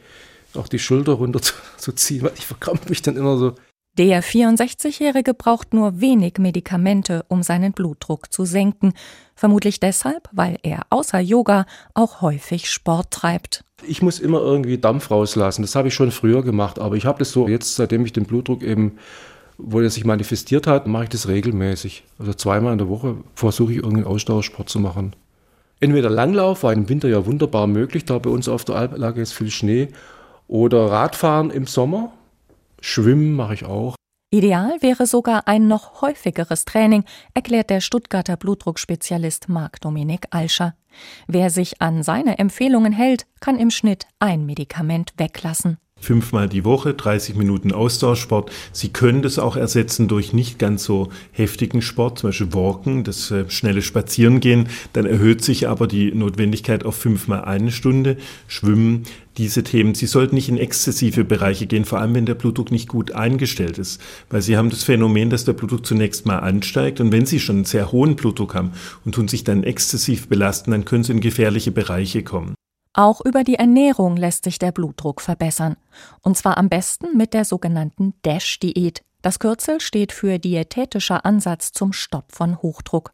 auch 0.56 0.68
die 0.68 0.78
Schulter 0.78 1.12
runterzuziehen, 1.12 2.23
weil 2.25 2.32
ich 2.37 2.47
verkrampfe 2.47 2.88
mich 2.88 3.02
dann 3.02 3.16
immer 3.16 3.37
so. 3.37 3.54
Der 3.99 4.23
64-Jährige 4.23 5.35
braucht 5.35 5.75
nur 5.75 6.00
wenig 6.00 6.38
Medikamente, 6.38 7.26
um 7.28 7.42
seinen 7.42 7.73
Blutdruck 7.73 8.32
zu 8.32 8.47
senken. 8.47 8.94
Vermutlich 9.35 9.80
deshalb, 9.80 10.30
weil 10.32 10.59
er 10.62 10.87
außer 10.88 11.21
Yoga 11.21 11.66
auch 11.92 12.23
häufig 12.23 12.71
Sport 12.71 13.11
treibt. 13.11 13.64
Ich 13.87 14.00
muss 14.00 14.18
immer 14.18 14.40
irgendwie 14.40 14.78
Dampf 14.78 15.11
rauslassen. 15.11 15.61
Das 15.61 15.75
habe 15.75 15.88
ich 15.88 15.94
schon 15.94 16.11
früher 16.11 16.42
gemacht, 16.42 16.78
aber 16.78 16.97
ich 16.97 17.04
habe 17.04 17.18
das 17.18 17.32
so 17.32 17.49
jetzt, 17.49 17.75
seitdem 17.75 18.06
ich 18.06 18.14
den 18.14 18.25
Blutdruck 18.25 18.62
eben, 18.62 18.99
wo 19.59 19.80
er 19.80 19.90
sich 19.90 20.06
manifestiert 20.06 20.66
hat, 20.66 20.87
mache 20.87 21.04
ich 21.04 21.11
das 21.11 21.28
regelmäßig. 21.28 22.04
Also 22.18 22.32
zweimal 22.32 22.73
in 22.73 22.78
der 22.78 22.88
Woche 22.88 23.16
versuche 23.35 23.73
ich 23.73 23.78
irgendeinen 23.78 24.06
Ausdauersport 24.06 24.71
zu 24.71 24.80
machen. 24.80 25.14
Entweder 25.80 26.09
Langlauf, 26.09 26.62
war 26.62 26.73
im 26.73 26.88
Winter 26.88 27.09
ja 27.09 27.26
wunderbar 27.26 27.66
möglich, 27.66 28.06
da 28.06 28.18
bei 28.18 28.30
uns 28.30 28.49
auf 28.49 28.64
der 28.64 28.76
Alp 28.76 28.97
lag 28.97 29.16
jetzt 29.16 29.35
viel 29.35 29.50
Schnee, 29.50 29.88
oder 30.52 30.90
Radfahren 30.90 31.50
im 31.50 31.66
Sommer. 31.66 32.12
Schwimmen 32.78 33.32
mache 33.32 33.54
ich 33.54 33.64
auch. 33.64 33.97
Ideal 34.30 34.76
wäre 34.80 35.06
sogar 35.06 35.49
ein 35.49 35.66
noch 35.66 36.02
häufigeres 36.02 36.66
Training, 36.66 37.04
erklärt 37.32 37.71
der 37.71 37.80
Stuttgarter 37.80 38.37
Blutdruckspezialist 38.37 39.49
Marc-Dominik 39.49 40.26
Alscher. 40.30 40.75
Wer 41.26 41.49
sich 41.49 41.80
an 41.80 42.02
seine 42.02 42.38
Empfehlungen 42.38 42.92
hält, 42.92 43.26
kann 43.40 43.59
im 43.59 43.71
Schnitt 43.71 44.06
ein 44.18 44.44
Medikament 44.44 45.14
weglassen. 45.16 45.78
Fünfmal 46.02 46.49
die 46.49 46.64
Woche, 46.64 46.94
30 46.94 47.37
Minuten 47.37 47.73
Ausdauersport. 47.73 48.50
Sie 48.73 48.90
können 48.90 49.23
das 49.23 49.38
auch 49.38 49.56
ersetzen 49.56 50.09
durch 50.09 50.32
nicht 50.32 50.59
ganz 50.59 50.85
so 50.85 51.09
heftigen 51.30 51.80
Sport, 51.80 52.18
zum 52.18 52.28
Beispiel 52.28 52.52
Walken, 52.52 53.04
das 53.04 53.30
äh, 53.30 53.49
schnelle 53.49 53.82
Spazierengehen. 53.82 54.68
Dann 54.92 55.06
erhöht 55.06 55.42
sich 55.42 55.68
aber 55.68 55.87
die 55.87 56.12
Notwendigkeit 56.12 56.85
auf 56.85 56.97
fünfmal 56.97 57.44
eine 57.44 57.71
Stunde. 57.71 58.16
Schwimmen, 58.49 59.04
diese 59.38 59.62
Themen. 59.62 59.94
Sie 59.94 60.06
sollten 60.06 60.35
nicht 60.35 60.49
in 60.49 60.59
exzessive 60.59 61.25
Bereiche 61.25 61.66
gehen, 61.66 61.85
vor 61.85 62.00
allem 62.00 62.14
wenn 62.14 62.26
der 62.26 62.35
Blutdruck 62.35 62.71
nicht 62.71 62.88
gut 62.88 63.12
eingestellt 63.12 63.78
ist. 63.78 64.00
Weil 64.30 64.42
Sie 64.42 64.56
haben 64.56 64.71
das 64.71 64.85
Phänomen, 64.85 65.30
dass 65.30 65.44
der 65.44 65.54
Blutdruck 65.54 65.87
zunächst 65.87 66.26
mal 66.26 66.38
ansteigt 66.38 67.00
und 67.00 67.12
wenn 67.12 67.26
Sie 67.26 67.40
schon 67.40 67.56
einen 67.56 67.64
sehr 67.64 67.92
hohen 67.92 68.16
Blutdruck 68.16 68.54
haben 68.54 68.73
und 69.04 69.14
tun 69.14 69.28
sich 69.28 69.44
dann 69.44 69.64
exzessiv 69.64 70.28
belasten, 70.28 70.73
dann 70.73 70.85
können 70.85 71.04
Sie 71.04 71.12
in 71.12 71.21
gefährliche 71.21 71.71
Bereiche 71.71 72.23
kommen. 72.23 72.54
Auch 72.94 73.20
über 73.22 73.42
die 73.42 73.54
Ernährung 73.54 74.16
lässt 74.16 74.44
sich 74.44 74.58
der 74.58 74.72
Blutdruck 74.72 75.20
verbessern. 75.20 75.76
Und 76.20 76.37
zwar 76.37 76.58
am 76.58 76.68
besten 76.68 77.16
mit 77.16 77.32
der 77.32 77.44
sogenannten 77.44 78.14
DASH-Diät. 78.22 79.02
Das 79.22 79.38
Kürzel 79.38 79.80
steht 79.80 80.12
für 80.12 80.38
Diätetischer 80.38 81.25
Ansatz 81.25 81.72
zum 81.72 81.92
Stopp 81.92 82.32
von 82.32 82.61
Hochdruck. 82.61 83.12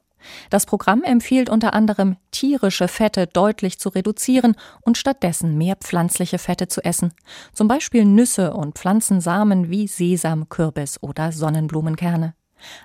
Das 0.50 0.66
Programm 0.66 1.04
empfiehlt 1.04 1.48
unter 1.48 1.74
anderem, 1.74 2.16
tierische 2.32 2.88
Fette 2.88 3.26
deutlich 3.26 3.78
zu 3.78 3.88
reduzieren 3.88 4.56
und 4.80 4.98
stattdessen 4.98 5.56
mehr 5.56 5.76
pflanzliche 5.76 6.38
Fette 6.38 6.66
zu 6.66 6.84
essen. 6.84 7.12
Zum 7.52 7.68
Beispiel 7.68 8.04
Nüsse 8.04 8.52
und 8.54 8.78
Pflanzensamen 8.78 9.70
wie 9.70 9.86
Sesam, 9.86 10.48
Kürbis 10.48 11.00
oder 11.02 11.30
Sonnenblumenkerne. 11.30 12.34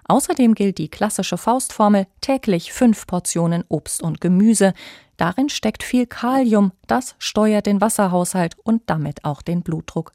Außerdem 0.08 0.54
gilt 0.54 0.78
die 0.78 0.90
klassische 0.90 1.38
Faustformel 1.38 2.06
täglich 2.22 2.74
fünf 2.74 3.08
Portionen 3.08 3.64
Obst 3.70 4.04
und 4.04 4.22
Gemüse. 4.22 4.74
Darin 5.18 5.50
steckt 5.50 5.84
viel 5.84 6.08
Kalium, 6.08 6.72
das 6.88 7.16
steuert 7.20 7.66
den 7.66 7.82
Wasserhaushalt 7.82 8.56
und 8.64 8.84
damit 8.88 9.26
auch 9.26 9.42
den 9.42 9.62
Blutdruck. 9.62 10.14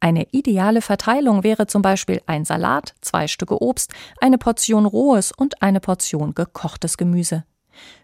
Eine 0.00 0.26
ideale 0.32 0.80
Verteilung 0.80 1.44
wäre 1.44 1.66
zum 1.66 1.82
Beispiel 1.82 2.22
ein 2.26 2.44
Salat, 2.44 2.94
zwei 3.00 3.28
Stücke 3.28 3.60
Obst, 3.62 3.92
eine 4.20 4.38
Portion 4.38 4.86
rohes 4.86 5.32
und 5.32 5.62
eine 5.62 5.80
Portion 5.80 6.34
gekochtes 6.34 6.96
Gemüse. 6.96 7.44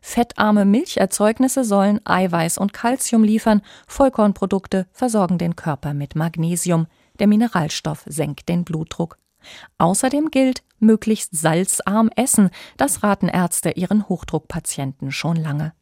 Fettarme 0.01 0.65
Milcherzeugnisse 0.65 1.65
sollen 1.65 2.01
Eiweiß 2.05 2.59
und 2.59 2.73
Kalzium 2.73 3.25
liefern, 3.25 3.63
Vollkornprodukte 3.87 4.87
versorgen 4.93 5.39
den 5.39 5.57
Körper 5.57 5.95
mit 5.95 6.15
Magnesium, 6.15 6.87
der 7.19 7.27
Mineralstoff 7.27 8.05
senkt 8.07 8.49
den 8.49 8.65
Blutdruck. 8.65 9.19
Außerdem 9.79 10.31
gilt, 10.31 10.63
möglichst 10.79 11.37
salzarm 11.37 12.11
essen, 12.17 12.51
das 12.77 13.03
raten 13.03 13.29
Ärzte 13.29 13.71
ihren 13.71 14.09
Hochdruckpatienten 14.09 15.13
schon 15.13 15.37
lange. 15.37 15.73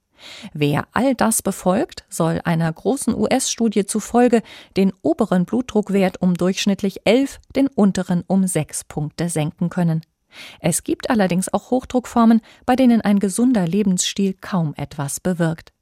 Wer 0.52 0.86
all 0.92 1.14
das 1.14 1.42
befolgt, 1.42 2.04
soll 2.08 2.40
einer 2.44 2.72
großen 2.72 3.14
US-Studie 3.14 3.86
zufolge 3.86 4.42
den 4.76 4.92
oberen 5.02 5.44
Blutdruckwert 5.44 6.20
um 6.22 6.34
durchschnittlich 6.34 7.00
11, 7.04 7.40
den 7.56 7.68
unteren 7.68 8.24
um 8.26 8.46
6 8.46 8.84
Punkte 8.84 9.28
senken 9.28 9.70
können. 9.70 10.02
Es 10.60 10.82
gibt 10.82 11.10
allerdings 11.10 11.52
auch 11.52 11.70
Hochdruckformen, 11.70 12.40
bei 12.66 12.76
denen 12.76 13.00
ein 13.00 13.18
gesunder 13.18 13.66
Lebensstil 13.66 14.34
kaum 14.40 14.74
etwas 14.76 15.20
bewirkt. 15.20 15.72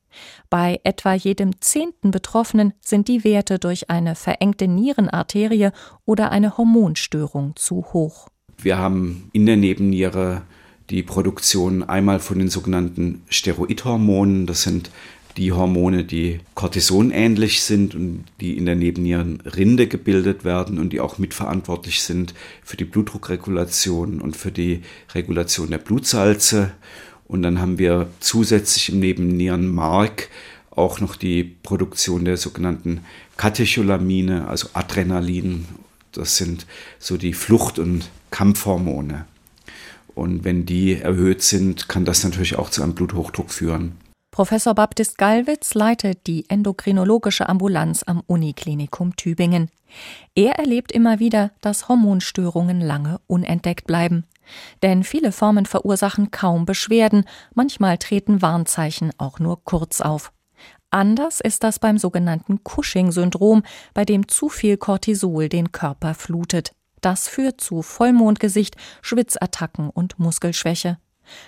Bei 0.50 0.78
etwa 0.84 1.14
jedem 1.14 1.60
zehnten 1.60 2.10
Betroffenen 2.10 2.74
sind 2.80 3.08
die 3.08 3.24
Werte 3.24 3.58
durch 3.58 3.88
eine 3.88 4.14
verengte 4.14 4.68
Nierenarterie 4.68 5.70
oder 6.04 6.30
eine 6.30 6.58
Hormonstörung 6.58 7.56
zu 7.56 7.86
hoch. 7.92 8.28
Wir 8.58 8.76
haben 8.76 9.30
in 9.32 9.46
der 9.46 9.56
Nebenniere 9.56 10.42
die 10.90 11.02
Produktion 11.02 11.82
einmal 11.82 12.20
von 12.20 12.38
den 12.38 12.48
sogenannten 12.48 13.22
Steroidhormonen. 13.28 14.46
Das 14.46 14.62
sind 14.62 14.90
die 15.36 15.52
Hormone, 15.52 16.04
die 16.04 16.40
Cortison 16.54 17.10
ähnlich 17.10 17.62
sind 17.62 17.94
und 17.94 18.24
die 18.40 18.56
in 18.56 18.66
der 18.66 18.74
Nebennierenrinde 18.74 19.86
gebildet 19.86 20.44
werden 20.44 20.78
und 20.78 20.92
die 20.92 21.00
auch 21.00 21.18
mitverantwortlich 21.18 22.02
sind 22.02 22.34
für 22.62 22.76
die 22.76 22.84
Blutdruckregulation 22.84 24.20
und 24.20 24.36
für 24.36 24.52
die 24.52 24.82
Regulation 25.14 25.70
der 25.70 25.78
Blutsalze. 25.78 26.72
Und 27.26 27.42
dann 27.42 27.60
haben 27.60 27.78
wir 27.78 28.08
zusätzlich 28.20 28.90
im 28.90 29.00
Nebennierenmark 29.00 30.28
auch 30.70 31.00
noch 31.00 31.16
die 31.16 31.44
Produktion 31.44 32.24
der 32.24 32.36
sogenannten 32.36 33.00
Katecholamine, 33.36 34.48
also 34.48 34.68
Adrenalin. 34.74 35.66
Das 36.12 36.36
sind 36.36 36.66
so 36.98 37.16
die 37.16 37.32
Flucht- 37.32 37.78
und 37.78 38.10
Kampfhormone. 38.30 39.24
Und 40.14 40.44
wenn 40.44 40.66
die 40.66 41.00
erhöht 41.00 41.42
sind, 41.42 41.88
kann 41.88 42.04
das 42.04 42.24
natürlich 42.24 42.56
auch 42.56 42.70
zu 42.70 42.82
einem 42.82 42.94
Bluthochdruck 42.94 43.50
führen. 43.50 43.96
Professor 44.30 44.74
Baptist 44.74 45.18
Gallwitz 45.18 45.74
leitet 45.74 46.26
die 46.26 46.48
endokrinologische 46.48 47.48
Ambulanz 47.50 48.02
am 48.02 48.22
Uniklinikum 48.26 49.14
Tübingen. 49.14 49.68
Er 50.34 50.58
erlebt 50.58 50.90
immer 50.90 51.18
wieder, 51.18 51.50
dass 51.60 51.88
Hormonstörungen 51.88 52.80
lange 52.80 53.20
unentdeckt 53.26 53.86
bleiben. 53.86 54.24
Denn 54.82 55.04
viele 55.04 55.32
Formen 55.32 55.66
verursachen 55.66 56.30
kaum 56.30 56.64
Beschwerden, 56.64 57.24
manchmal 57.54 57.98
treten 57.98 58.40
Warnzeichen 58.40 59.12
auch 59.18 59.38
nur 59.38 59.62
kurz 59.64 60.00
auf. 60.00 60.32
Anders 60.90 61.40
ist 61.40 61.62
das 61.62 61.78
beim 61.78 61.98
sogenannten 61.98 62.60
Cushing-Syndrom, 62.64 63.62
bei 63.94 64.04
dem 64.04 64.28
zu 64.28 64.48
viel 64.48 64.76
Cortisol 64.76 65.48
den 65.48 65.72
Körper 65.72 66.14
flutet. 66.14 66.72
Das 67.02 67.28
führt 67.28 67.60
zu 67.60 67.82
Vollmondgesicht, 67.82 68.76
Schwitzattacken 69.02 69.90
und 69.90 70.18
Muskelschwäche. 70.18 70.96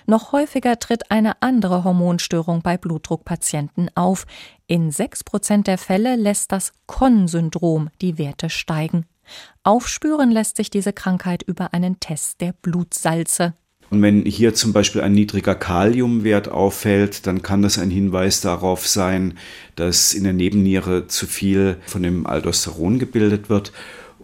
Noch 0.05 0.31
häufiger 0.31 0.79
tritt 0.79 1.11
eine 1.11 1.41
andere 1.41 1.83
Hormonstörung 1.83 2.61
bei 2.61 2.77
Blutdruckpatienten 2.77 3.89
auf. 3.95 4.25
In 4.67 4.91
sechs 4.91 5.23
Prozent 5.23 5.67
der 5.67 5.77
Fälle 5.77 6.15
lässt 6.15 6.51
das 6.51 6.73
Con-Syndrom 6.85 7.89
die 8.01 8.17
Werte 8.17 8.49
steigen. 8.49 9.05
Aufspüren 9.63 10.29
lässt 10.29 10.57
sich 10.57 10.69
diese 10.69 10.93
Krankheit 10.93 11.41
über 11.43 11.73
einen 11.73 11.99
Test 11.99 12.41
der 12.41 12.53
Blutsalze. 12.53 13.53
Und 13.89 14.01
wenn 14.01 14.25
hier 14.25 14.53
zum 14.55 14.73
Beispiel 14.73 15.01
ein 15.01 15.13
niedriger 15.13 15.55
Kaliumwert 15.55 16.49
auffällt, 16.49 17.27
dann 17.27 17.43
kann 17.43 17.61
das 17.61 17.77
ein 17.77 17.91
Hinweis 17.91 18.41
darauf 18.41 18.87
sein, 18.87 19.37
dass 19.75 20.13
in 20.13 20.23
der 20.23 20.33
Nebenniere 20.33 21.07
zu 21.07 21.27
viel 21.27 21.77
von 21.85 22.01
dem 22.01 22.25
Aldosteron 22.25 22.99
gebildet 22.99 23.49
wird. 23.49 23.71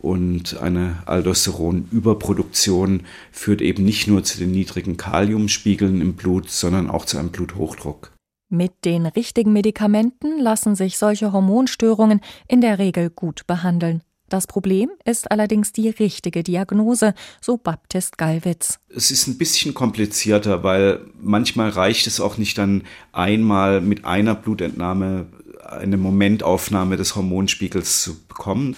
Und 0.02 0.58
eine 0.58 1.04
Aldosteronüberproduktion 1.06 3.04
führt 3.32 3.62
eben 3.62 3.86
nicht 3.86 4.08
nur 4.08 4.24
zu 4.24 4.40
den 4.40 4.52
niedrigen 4.52 4.98
Kaliumspiegeln 4.98 6.02
im 6.02 6.16
Blut, 6.16 6.50
sondern 6.50 6.90
auch 6.90 7.06
zu 7.06 7.20
einem 7.20 7.30
Bluthochdruck. 7.30 8.12
Mit 8.50 8.72
den 8.84 9.06
richtigen 9.06 9.54
Medikamenten 9.54 10.40
lassen 10.40 10.76
sich 10.76 10.98
solche 10.98 11.32
Hormonstörungen 11.32 12.20
in 12.48 12.62
der 12.62 12.80
Regel 12.80 13.12
gut 13.12 13.46
behandeln. 13.46 14.02
Das 14.28 14.48
Problem 14.48 14.90
ist 15.06 15.30
allerdings 15.30 15.72
die 15.72 15.90
richtige 15.90 16.42
Diagnose, 16.42 17.14
so 17.40 17.58
Baptist 17.58 18.18
Gallwitz. 18.18 18.80
Es 18.90 19.12
ist 19.12 19.28
ein 19.28 19.38
bisschen 19.38 19.76
komplizierter, 19.76 20.64
weil 20.64 21.02
manchmal 21.22 21.70
reicht 21.70 22.08
es 22.08 22.20
auch 22.20 22.38
nicht 22.38 22.58
dann 22.58 22.86
einmal 23.12 23.82
mit 23.82 24.06
einer 24.06 24.34
Blutentnahme 24.34 25.28
eine 25.64 25.98
Momentaufnahme 25.98 26.98
des 26.98 27.16
Hormonspiegels 27.16 28.02
zu 28.02 28.26
bekommen. 28.28 28.76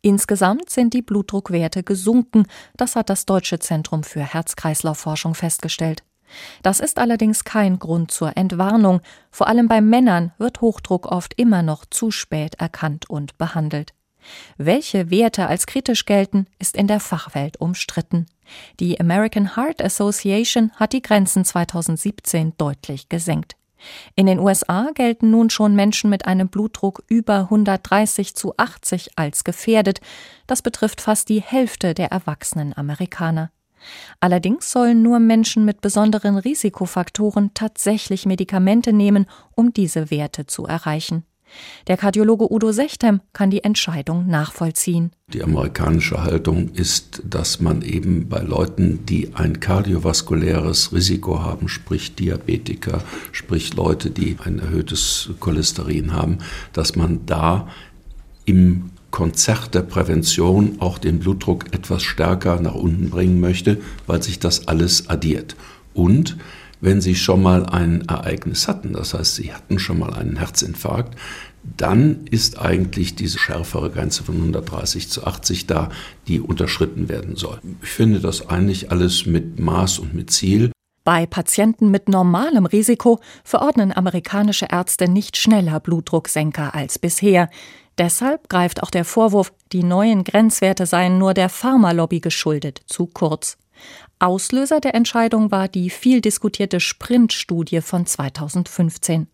Insgesamt 0.00 0.70
sind 0.70 0.94
die 0.94 1.02
Blutdruckwerte 1.02 1.82
gesunken, 1.82 2.46
das 2.76 2.96
hat 2.96 3.10
das 3.10 3.26
Deutsche 3.26 3.58
Zentrum 3.58 4.02
für 4.02 4.20
Herz-Kreislauf-Forschung 4.20 5.34
festgestellt. 5.34 6.02
Das 6.62 6.80
ist 6.80 6.98
allerdings 6.98 7.44
kein 7.44 7.78
Grund 7.78 8.10
zur 8.10 8.36
Entwarnung, 8.36 9.00
vor 9.30 9.48
allem 9.48 9.68
bei 9.68 9.80
Männern 9.80 10.32
wird 10.38 10.60
Hochdruck 10.60 11.06
oft 11.06 11.34
immer 11.38 11.62
noch 11.62 11.84
zu 11.84 12.10
spät 12.10 12.54
erkannt 12.54 13.08
und 13.10 13.36
behandelt. 13.38 13.92
Welche 14.56 15.10
Werte 15.10 15.48
als 15.48 15.66
kritisch 15.66 16.04
gelten, 16.04 16.46
ist 16.58 16.76
in 16.76 16.86
der 16.86 17.00
Fachwelt 17.00 17.60
umstritten. 17.60 18.26
Die 18.80 19.00
American 19.00 19.56
Heart 19.56 19.82
Association 19.82 20.70
hat 20.76 20.92
die 20.92 21.02
Grenzen 21.02 21.44
2017 21.44 22.54
deutlich 22.56 23.08
gesenkt. 23.08 23.56
In 24.14 24.26
den 24.26 24.38
USA 24.38 24.90
gelten 24.94 25.30
nun 25.30 25.50
schon 25.50 25.74
Menschen 25.74 26.10
mit 26.10 26.26
einem 26.26 26.48
Blutdruck 26.48 27.02
über 27.08 27.40
130 27.40 28.34
zu 28.34 28.54
80 28.56 29.12
als 29.16 29.44
gefährdet. 29.44 30.00
Das 30.46 30.62
betrifft 30.62 31.00
fast 31.00 31.28
die 31.28 31.40
Hälfte 31.40 31.94
der 31.94 32.10
erwachsenen 32.12 32.76
Amerikaner. 32.76 33.50
Allerdings 34.20 34.70
sollen 34.70 35.02
nur 35.02 35.18
Menschen 35.18 35.64
mit 35.64 35.80
besonderen 35.80 36.38
Risikofaktoren 36.38 37.52
tatsächlich 37.54 38.26
Medikamente 38.26 38.92
nehmen, 38.92 39.26
um 39.54 39.72
diese 39.72 40.10
Werte 40.10 40.46
zu 40.46 40.66
erreichen. 40.66 41.24
Der 41.86 41.96
Kardiologe 41.96 42.52
Udo 42.52 42.72
Sechtem 42.72 43.20
kann 43.32 43.50
die 43.50 43.64
Entscheidung 43.64 44.26
nachvollziehen. 44.26 45.12
Die 45.32 45.42
amerikanische 45.42 46.22
Haltung 46.22 46.70
ist, 46.70 47.22
dass 47.24 47.60
man 47.60 47.82
eben 47.82 48.28
bei 48.28 48.40
Leuten, 48.40 49.06
die 49.06 49.34
ein 49.34 49.60
kardiovaskuläres 49.60 50.92
Risiko 50.92 51.40
haben, 51.40 51.68
sprich 51.68 52.14
Diabetiker, 52.14 53.02
sprich 53.32 53.74
Leute, 53.74 54.10
die 54.10 54.36
ein 54.44 54.58
erhöhtes 54.58 55.30
Cholesterin 55.40 56.12
haben, 56.12 56.38
dass 56.72 56.96
man 56.96 57.24
da 57.26 57.68
im 58.44 58.90
Konzert 59.10 59.74
der 59.74 59.82
Prävention 59.82 60.76
auch 60.80 60.98
den 60.98 61.18
Blutdruck 61.18 61.66
etwas 61.72 62.02
stärker 62.02 62.60
nach 62.60 62.74
unten 62.74 63.10
bringen 63.10 63.40
möchte, 63.40 63.78
weil 64.06 64.22
sich 64.22 64.38
das 64.38 64.68
alles 64.68 65.08
addiert. 65.08 65.54
Und 65.94 66.36
wenn 66.82 67.00
Sie 67.00 67.14
schon 67.14 67.42
mal 67.42 67.64
ein 67.64 68.02
Ereignis 68.08 68.68
hatten, 68.68 68.92
das 68.92 69.14
heißt, 69.14 69.36
Sie 69.36 69.54
hatten 69.54 69.78
schon 69.78 70.00
mal 70.00 70.12
einen 70.12 70.36
Herzinfarkt, 70.36 71.16
dann 71.76 72.26
ist 72.30 72.58
eigentlich 72.58 73.14
diese 73.14 73.38
schärfere 73.38 73.88
Grenze 73.88 74.24
von 74.24 74.34
130 74.34 75.08
zu 75.08 75.24
80 75.24 75.68
da, 75.68 75.90
die 76.26 76.40
unterschritten 76.40 77.08
werden 77.08 77.36
soll. 77.36 77.60
Ich 77.82 77.88
finde 77.88 78.18
das 78.18 78.48
eigentlich 78.48 78.90
alles 78.90 79.26
mit 79.26 79.60
Maß 79.60 80.00
und 80.00 80.12
mit 80.12 80.32
Ziel. 80.32 80.72
Bei 81.04 81.24
Patienten 81.24 81.90
mit 81.90 82.08
normalem 82.08 82.66
Risiko 82.66 83.20
verordnen 83.44 83.92
amerikanische 83.92 84.66
Ärzte 84.70 85.08
nicht 85.08 85.36
schneller 85.36 85.78
Blutdrucksenker 85.78 86.74
als 86.74 86.98
bisher. 86.98 87.48
Deshalb 87.96 88.48
greift 88.48 88.82
auch 88.82 88.90
der 88.90 89.04
Vorwurf, 89.04 89.52
die 89.72 89.84
neuen 89.84 90.24
Grenzwerte 90.24 90.86
seien 90.86 91.18
nur 91.18 91.32
der 91.32 91.48
Pharmalobby 91.48 92.20
geschuldet, 92.20 92.82
zu 92.86 93.06
kurz. 93.06 93.56
Auslöser 94.22 94.78
der 94.78 94.94
Entscheidung 94.94 95.50
war 95.50 95.66
die 95.66 95.90
viel 95.90 96.20
diskutierte 96.20 96.78
Sprint-Studie 96.78 97.80
von 97.80 98.06
2015. 98.06 99.26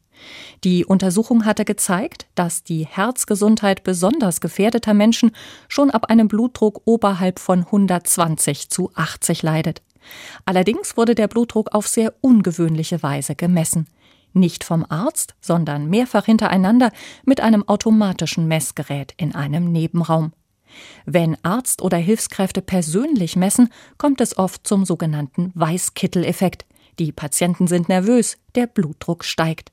Die 0.65 0.87
Untersuchung 0.87 1.45
hatte 1.45 1.67
gezeigt, 1.67 2.27
dass 2.35 2.65
die 2.65 2.87
Herzgesundheit 2.87 3.85
besonders 3.85 4.41
gefährdeter 4.41 4.95
Menschen 4.95 5.33
schon 5.69 5.91
ab 5.91 6.07
einem 6.07 6.27
Blutdruck 6.27 6.81
oberhalb 6.87 7.39
von 7.39 7.65
120 7.67 8.71
zu 8.71 8.91
80 8.95 9.43
leidet. 9.43 9.83
Allerdings 10.47 10.97
wurde 10.97 11.15
der 11.15 11.29
Blutdruck 11.29 11.75
auf 11.75 11.87
sehr 11.87 12.15
ungewöhnliche 12.23 13.03
Weise 13.03 13.35
gemessen. 13.35 13.89
Nicht 14.33 14.65
vom 14.65 14.87
Arzt, 14.89 15.35
sondern 15.43 15.91
mehrfach 15.91 16.25
hintereinander 16.25 16.93
mit 17.27 17.43
einem 17.43 17.69
automatischen 17.69 18.49
Messgerät 18.49 19.12
in 19.19 19.35
einem 19.35 19.71
Nebenraum. 19.71 20.33
Wenn 21.07 21.37
Arzt 21.45 21.83
oder 21.83 21.97
Hilfskräfte 21.97 22.63
persönlich 22.63 23.37
messen, 23.37 23.71
kommt 23.97 24.21
es 24.21 24.37
oft 24.37 24.67
zum 24.67 24.85
sogenannten 24.85 25.53
Weißkittel-Effekt. 25.55 26.67
Die 26.99 27.13
Patienten 27.13 27.67
sind 27.67 27.89
nervös, 27.89 28.37
der 28.55 28.67
Blutdruck 28.67 29.25
steigt. 29.25 29.73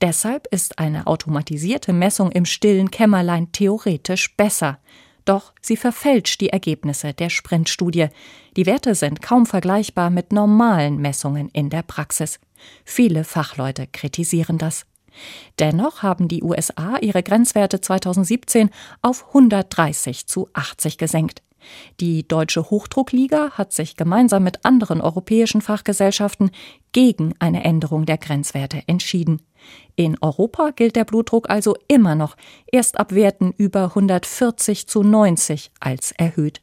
Deshalb 0.00 0.46
ist 0.50 0.78
eine 0.78 1.06
automatisierte 1.06 1.92
Messung 1.92 2.32
im 2.32 2.44
stillen 2.44 2.90
Kämmerlein 2.90 3.52
theoretisch 3.52 4.34
besser. 4.36 4.78
Doch 5.24 5.52
sie 5.60 5.76
verfälscht 5.76 6.40
die 6.40 6.48
Ergebnisse 6.48 7.12
der 7.12 7.28
Sprintstudie. 7.28 8.08
Die 8.56 8.64
Werte 8.64 8.94
sind 8.94 9.20
kaum 9.20 9.44
vergleichbar 9.44 10.08
mit 10.08 10.32
normalen 10.32 10.96
Messungen 10.96 11.50
in 11.50 11.68
der 11.68 11.82
Praxis. 11.82 12.40
Viele 12.84 13.24
Fachleute 13.24 13.86
kritisieren 13.86 14.56
das. 14.56 14.86
Dennoch 15.58 16.02
haben 16.02 16.28
die 16.28 16.42
USA 16.42 16.96
ihre 17.00 17.22
Grenzwerte 17.22 17.80
2017 17.80 18.70
auf 19.02 19.28
130 19.28 20.26
zu 20.26 20.48
80 20.52 20.98
gesenkt. 20.98 21.42
Die 22.00 22.26
Deutsche 22.26 22.70
Hochdruckliga 22.70 23.50
hat 23.52 23.72
sich 23.72 23.96
gemeinsam 23.96 24.44
mit 24.44 24.64
anderen 24.64 25.00
europäischen 25.00 25.60
Fachgesellschaften 25.60 26.50
gegen 26.92 27.34
eine 27.38 27.64
Änderung 27.64 28.06
der 28.06 28.18
Grenzwerte 28.18 28.82
entschieden. 28.86 29.42
In 29.96 30.16
Europa 30.20 30.70
gilt 30.70 30.96
der 30.96 31.04
Blutdruck 31.04 31.50
also 31.50 31.74
immer 31.88 32.14
noch 32.14 32.36
erst 32.70 32.98
ab 32.98 33.12
Werten 33.12 33.52
über 33.56 33.84
140 33.84 34.86
zu 34.86 35.02
90 35.02 35.72
als 35.80 36.12
erhöht. 36.12 36.62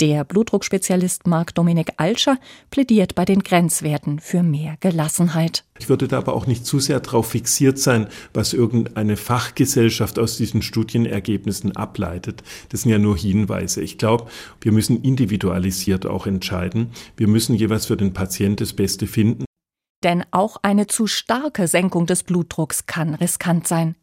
Der 0.00 0.24
Blutdruckspezialist 0.24 1.26
Marc 1.26 1.54
Dominik 1.54 1.90
Alscher 1.96 2.38
plädiert 2.70 3.14
bei 3.14 3.24
den 3.24 3.40
Grenzwerten 3.40 4.18
für 4.18 4.42
mehr 4.42 4.76
Gelassenheit. 4.80 5.64
Ich 5.78 5.88
würde 5.88 6.08
da 6.08 6.18
aber 6.18 6.34
auch 6.34 6.46
nicht 6.46 6.66
zu 6.66 6.80
sehr 6.80 7.00
darauf 7.00 7.30
fixiert 7.30 7.78
sein, 7.78 8.08
was 8.34 8.52
irgendeine 8.52 9.16
Fachgesellschaft 9.16 10.18
aus 10.18 10.36
diesen 10.36 10.62
Studienergebnissen 10.62 11.76
ableitet. 11.76 12.42
Das 12.70 12.82
sind 12.82 12.90
ja 12.90 12.98
nur 12.98 13.16
Hinweise. 13.16 13.82
Ich 13.82 13.98
glaube, 13.98 14.26
wir 14.60 14.72
müssen 14.72 15.02
individualisiert 15.02 16.06
auch 16.06 16.26
entscheiden. 16.26 16.92
Wir 17.16 17.28
müssen 17.28 17.54
jeweils 17.54 17.86
für 17.86 17.96
den 17.96 18.12
Patienten 18.12 18.56
das 18.56 18.72
Beste 18.72 19.06
finden. 19.06 19.44
Denn 20.02 20.24
auch 20.30 20.56
eine 20.62 20.86
zu 20.88 21.06
starke 21.06 21.68
Senkung 21.68 22.06
des 22.06 22.24
Blutdrucks 22.24 22.86
kann 22.86 23.14
riskant 23.14 23.68
sein. 23.68 23.94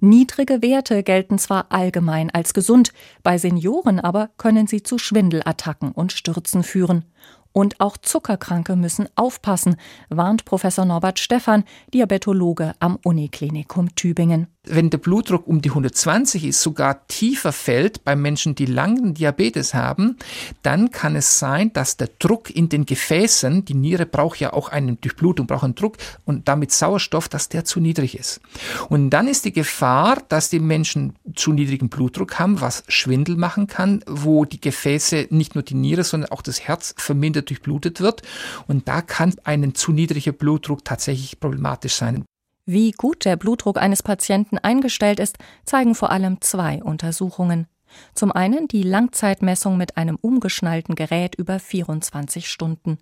Niedrige 0.00 0.62
Werte 0.62 1.02
gelten 1.02 1.38
zwar 1.38 1.66
allgemein 1.70 2.30
als 2.30 2.54
gesund, 2.54 2.92
bei 3.22 3.38
Senioren 3.38 4.00
aber 4.00 4.30
können 4.36 4.66
sie 4.66 4.82
zu 4.82 4.98
Schwindelattacken 4.98 5.92
und 5.92 6.12
Stürzen 6.12 6.62
führen. 6.62 7.04
Und 7.52 7.80
auch 7.80 7.96
Zuckerkranke 7.96 8.76
müssen 8.76 9.08
aufpassen, 9.14 9.76
warnt 10.08 10.44
Professor 10.44 10.84
Norbert 10.84 11.18
Stephan, 11.18 11.64
Diabetologe 11.92 12.74
am 12.80 12.98
Uniklinikum 13.02 13.94
Tübingen 13.94 14.48
wenn 14.64 14.90
der 14.90 14.98
Blutdruck 14.98 15.48
um 15.48 15.60
die 15.60 15.70
120 15.70 16.44
ist, 16.44 16.62
sogar 16.62 17.06
tiefer 17.08 17.52
fällt 17.52 18.04
bei 18.04 18.14
Menschen, 18.14 18.54
die 18.54 18.66
langen 18.66 19.14
Diabetes 19.14 19.74
haben, 19.74 20.16
dann 20.62 20.92
kann 20.92 21.16
es 21.16 21.40
sein, 21.40 21.72
dass 21.72 21.96
der 21.96 22.08
Druck 22.20 22.48
in 22.48 22.68
den 22.68 22.86
Gefäßen, 22.86 23.64
die 23.64 23.74
Niere 23.74 24.06
braucht 24.06 24.38
ja 24.38 24.52
auch 24.52 24.68
eine 24.68 24.94
Durchblutung, 24.94 25.48
braucht 25.48 25.64
einen 25.64 25.74
Druck 25.74 25.96
und 26.24 26.46
damit 26.46 26.70
Sauerstoff, 26.70 27.28
dass 27.28 27.48
der 27.48 27.64
zu 27.64 27.80
niedrig 27.80 28.16
ist. 28.16 28.40
Und 28.88 29.10
dann 29.10 29.26
ist 29.26 29.44
die 29.44 29.52
Gefahr, 29.52 30.22
dass 30.28 30.48
die 30.48 30.60
Menschen 30.60 31.14
zu 31.34 31.52
niedrigen 31.52 31.88
Blutdruck 31.88 32.38
haben, 32.38 32.60
was 32.60 32.84
Schwindel 32.86 33.36
machen 33.36 33.66
kann, 33.66 34.04
wo 34.06 34.44
die 34.44 34.60
Gefäße, 34.60 35.26
nicht 35.30 35.56
nur 35.56 35.64
die 35.64 35.74
Niere, 35.74 36.04
sondern 36.04 36.30
auch 36.30 36.42
das 36.42 36.60
Herz 36.60 36.94
vermindert 36.96 37.50
durchblutet 37.50 38.00
wird. 38.00 38.22
Und 38.68 38.86
da 38.86 39.02
kann 39.02 39.34
ein 39.42 39.74
zu 39.74 39.90
niedriger 39.90 40.32
Blutdruck 40.32 40.84
tatsächlich 40.84 41.40
problematisch 41.40 41.94
sein. 41.94 42.24
Wie 42.64 42.92
gut 42.92 43.24
der 43.24 43.36
Blutdruck 43.36 43.76
eines 43.76 44.04
Patienten 44.04 44.56
eingestellt 44.56 45.18
ist, 45.18 45.36
zeigen 45.64 45.96
vor 45.96 46.12
allem 46.12 46.40
zwei 46.40 46.80
Untersuchungen. 46.80 47.66
Zum 48.14 48.30
einen 48.30 48.68
die 48.68 48.84
Langzeitmessung 48.84 49.76
mit 49.76 49.96
einem 49.96 50.16
umgeschnallten 50.20 50.94
Gerät 50.94 51.34
über 51.34 51.58
24 51.58 52.48
Stunden. 52.48 52.98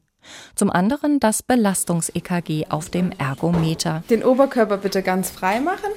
Zum 0.55 0.71
anderen 0.71 1.21
das 1.21 1.43
Belastungs-EKG 1.43 2.69
auf 2.71 2.89
dem 2.89 3.13
Ergometer. 3.13 4.03
Den 4.09 4.25
Oberkörper 4.25 4.79
bitte 4.79 5.03
ganz 5.03 5.29
frei 5.29 5.61
machen. 5.61 5.91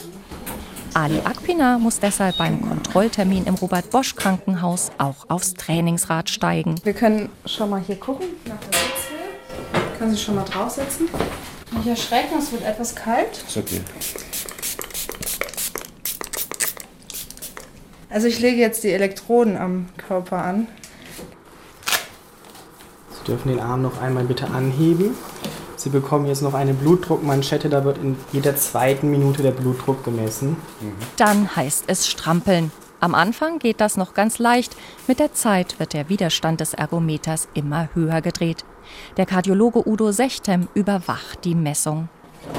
Ali 0.93 1.19
Akpina 1.21 1.79
muss 1.79 2.01
deshalb 2.01 2.37
beim 2.37 2.61
Kontrolltermin 2.61 3.45
im 3.45 3.55
Robert-Bosch-Krankenhaus 3.55 4.91
auch 4.97 5.29
aufs 5.29 5.53
Trainingsrad 5.53 6.29
steigen. 6.29 6.75
Wir 6.83 6.93
können 6.93 7.29
schon 7.45 7.69
mal 7.69 7.81
hier 7.81 7.95
gucken 7.95 8.27
nach 8.45 8.59
der 8.59 8.73
Sitzhöhe. 8.73 9.97
Können 9.97 10.11
Sie 10.11 10.17
schon 10.17 10.35
mal 10.35 10.43
draufsetzen? 10.43 11.07
Nicht 11.75 11.87
erschrecken, 11.87 12.35
es 12.37 12.51
wird 12.51 12.63
etwas 12.63 12.95
kalt. 12.95 13.43
Ist 13.47 13.57
okay. 13.57 13.81
Also 18.09 18.27
ich 18.27 18.39
lege 18.39 18.57
jetzt 18.57 18.83
die 18.83 18.91
Elektroden 18.91 19.57
am 19.57 19.89
Körper 19.97 20.43
an. 20.43 20.67
Sie 23.09 23.23
dürfen 23.25 23.49
den 23.49 23.59
Arm 23.59 23.81
noch 23.81 23.99
einmal 24.01 24.25
bitte 24.25 24.47
anheben. 24.47 25.15
Sie 25.75 25.89
bekommen 25.89 26.27
jetzt 26.27 26.41
noch 26.41 26.53
eine 26.53 26.73
Blutdruckmanschette, 26.73 27.69
da 27.69 27.83
wird 27.83 27.97
in 27.97 28.15
jeder 28.31 28.55
zweiten 28.55 29.09
Minute 29.09 29.41
der 29.41 29.51
Blutdruck 29.51 30.05
gemessen. 30.05 30.55
Dann 31.17 31.55
heißt 31.55 31.85
es 31.87 32.07
strampeln. 32.07 32.71
Am 33.03 33.15
Anfang 33.15 33.59
geht 33.59 33.81
das 33.81 33.97
noch 33.97 34.13
ganz 34.13 34.39
leicht, 34.39 34.77
mit 35.09 35.19
der 35.19 35.33
Zeit 35.33 35.77
wird 35.77 35.91
der 35.91 36.07
Widerstand 36.07 36.61
des 36.61 36.73
Ergometers 36.73 37.49
immer 37.53 37.89
höher 37.93 38.21
gedreht. 38.21 38.63
Der 39.17 39.25
Kardiologe 39.25 39.85
Udo 39.85 40.13
Sechtem 40.13 40.69
überwacht 40.73 41.43
die 41.43 41.53
Messung. 41.53 42.07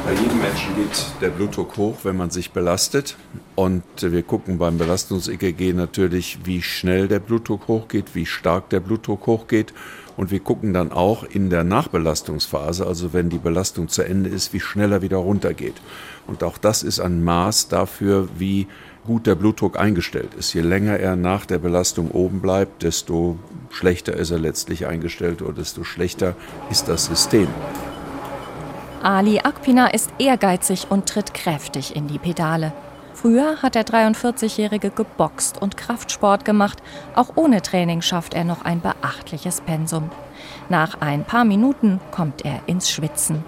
Bei 0.05 0.13
jedem 0.13 0.43
Menschen 0.43 0.77
geht 0.77 1.07
der 1.23 1.31
Blutdruck 1.31 1.79
hoch, 1.79 1.97
wenn 2.03 2.19
man 2.19 2.29
sich 2.29 2.51
belastet. 2.51 3.17
Und 3.55 3.85
wir 3.99 4.23
gucken 4.23 4.59
beim 4.59 4.77
Belastungs-EKG 4.77 5.73
natürlich, 5.73 6.41
wie 6.45 6.61
schnell 6.61 7.09
der 7.09 7.21
Blutdruck 7.21 7.67
hochgeht, 7.67 8.15
wie 8.15 8.27
stark 8.27 8.69
der 8.69 8.81
Blutdruck 8.81 9.27
hochgeht. 9.27 9.73
Und 10.19 10.31
wir 10.31 10.41
gucken 10.41 10.75
dann 10.75 10.93
auch 10.93 11.25
in 11.25 11.49
der 11.49 11.65
Nachbelastungsphase, 11.65 12.87
also 12.87 13.15
wenn 13.15 13.31
die 13.31 13.39
Belastung 13.39 13.89
zu 13.89 14.03
Ende 14.03 14.29
ist, 14.29 14.53
wie 14.53 14.61
schnell 14.61 14.93
er 14.93 15.01
wieder 15.01 15.17
runtergeht. 15.17 15.81
Und 16.27 16.45
auch 16.45 16.59
das 16.59 16.83
ist 16.83 17.01
ein 17.01 17.25
Maß 17.25 17.69
dafür, 17.69 18.29
wie 18.39 18.67
gut 19.07 19.27
der 19.27 19.35
Blutdruck 19.35 19.79
eingestellt 19.79 20.35
ist. 20.35 20.53
Je 20.55 20.63
länger 20.63 20.99
er 20.99 21.17
nach 21.17 21.47
der 21.47 21.59
Belastung 21.59 22.11
oben 22.11 22.41
bleibt, 22.41 22.83
desto 22.83 23.39
schlechter 23.71 24.15
ist 24.15 24.31
er 24.31 24.39
letztlich 24.39 24.87
eingestellt 24.87 25.43
oder 25.43 25.53
desto 25.53 25.85
schlechter 25.85 26.35
ist 26.71 26.89
das 26.89 27.07
System. 27.07 27.49
Ali 29.03 29.41
Akpina 29.41 29.89
ist 29.89 30.11
ehrgeizig 30.19 30.87
und 30.89 31.07
tritt 31.07 31.35
kräftig 31.35 31.95
in 31.95 32.07
die 32.07 32.19
Pedale. 32.19 32.73
Früher 33.13 33.63
hat 33.63 33.75
der 33.75 33.87
43-Jährige 33.87 34.91
geboxt 34.91 35.61
und 35.61 35.77
Kraftsport 35.77 36.45
gemacht. 36.45 36.83
Auch 37.15 37.37
ohne 37.37 37.63
Training 37.63 38.03
schafft 38.03 38.35
er 38.35 38.45
noch 38.45 38.65
ein 38.65 38.81
beachtliches 38.81 39.61
Pensum. 39.61 40.11
Nach 40.69 41.01
ein 41.01 41.25
paar 41.25 41.45
Minuten 41.45 42.01
kommt 42.11 42.45
er 42.45 42.61
ins 42.67 42.91
Schwitzen. 42.91 43.45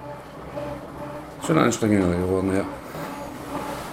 Schon 1.47 1.59
anstrengender 1.59 2.17
geworden, 2.17 2.55
ja. 2.55 2.65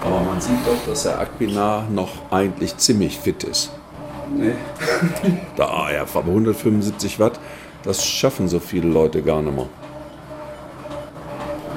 Aber 0.04 0.20
man 0.22 0.42
sieht 0.42 0.66
doch, 0.66 0.86
dass 0.88 1.04
der 1.04 1.20
Akpinar 1.20 1.86
noch 1.90 2.10
eigentlich 2.32 2.78
ziemlich 2.78 3.18
fit 3.20 3.44
ist. 3.44 3.72
Nee. 4.36 4.54
Da, 5.56 5.92
ja, 5.92 6.02
aber 6.02 6.30
175 6.30 7.20
Watt, 7.20 7.40
das 7.84 8.06
schaffen 8.06 8.48
so 8.48 8.60
viele 8.60 8.88
Leute 8.88 9.22
gar 9.22 9.42
nicht 9.42 9.56
mehr. 9.56 9.68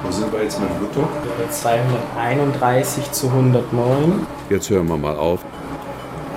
Wo 0.03 0.11
sind 0.11 0.31
wir 0.31 0.43
jetzt 0.43 0.59
mit 0.59 0.69
dem 0.69 0.77
Blutdruck? 0.77 1.09
231 1.49 3.11
zu 3.11 3.27
109. 3.27 4.25
Jetzt 4.49 4.69
hören 4.69 4.87
wir 4.87 4.97
mal 4.97 5.15
auf. 5.15 5.41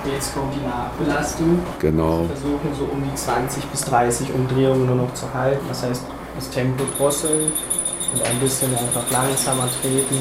Jetzt 0.05 0.33
kommt 0.33 0.53
die 0.55 0.65
Nachbelastung. 0.65 1.59
Genau. 1.79 2.21
Wir 2.21 2.29
versuchen 2.29 2.75
so 2.77 2.85
um 2.85 3.03
die 3.03 3.15
20 3.15 3.63
bis 3.65 3.81
30 3.81 4.33
Umdrehungen 4.33 4.87
nur 4.87 4.95
noch 4.95 5.13
zu 5.13 5.31
halten. 5.33 5.63
Das 5.67 5.83
heißt, 5.83 6.03
das 6.35 6.49
Tempo 6.49 6.83
drosseln 6.97 7.51
und 8.13 8.21
ein 8.23 8.39
bisschen 8.39 8.75
einfach 8.75 9.09
langsamer 9.11 9.69
treten. 9.81 10.17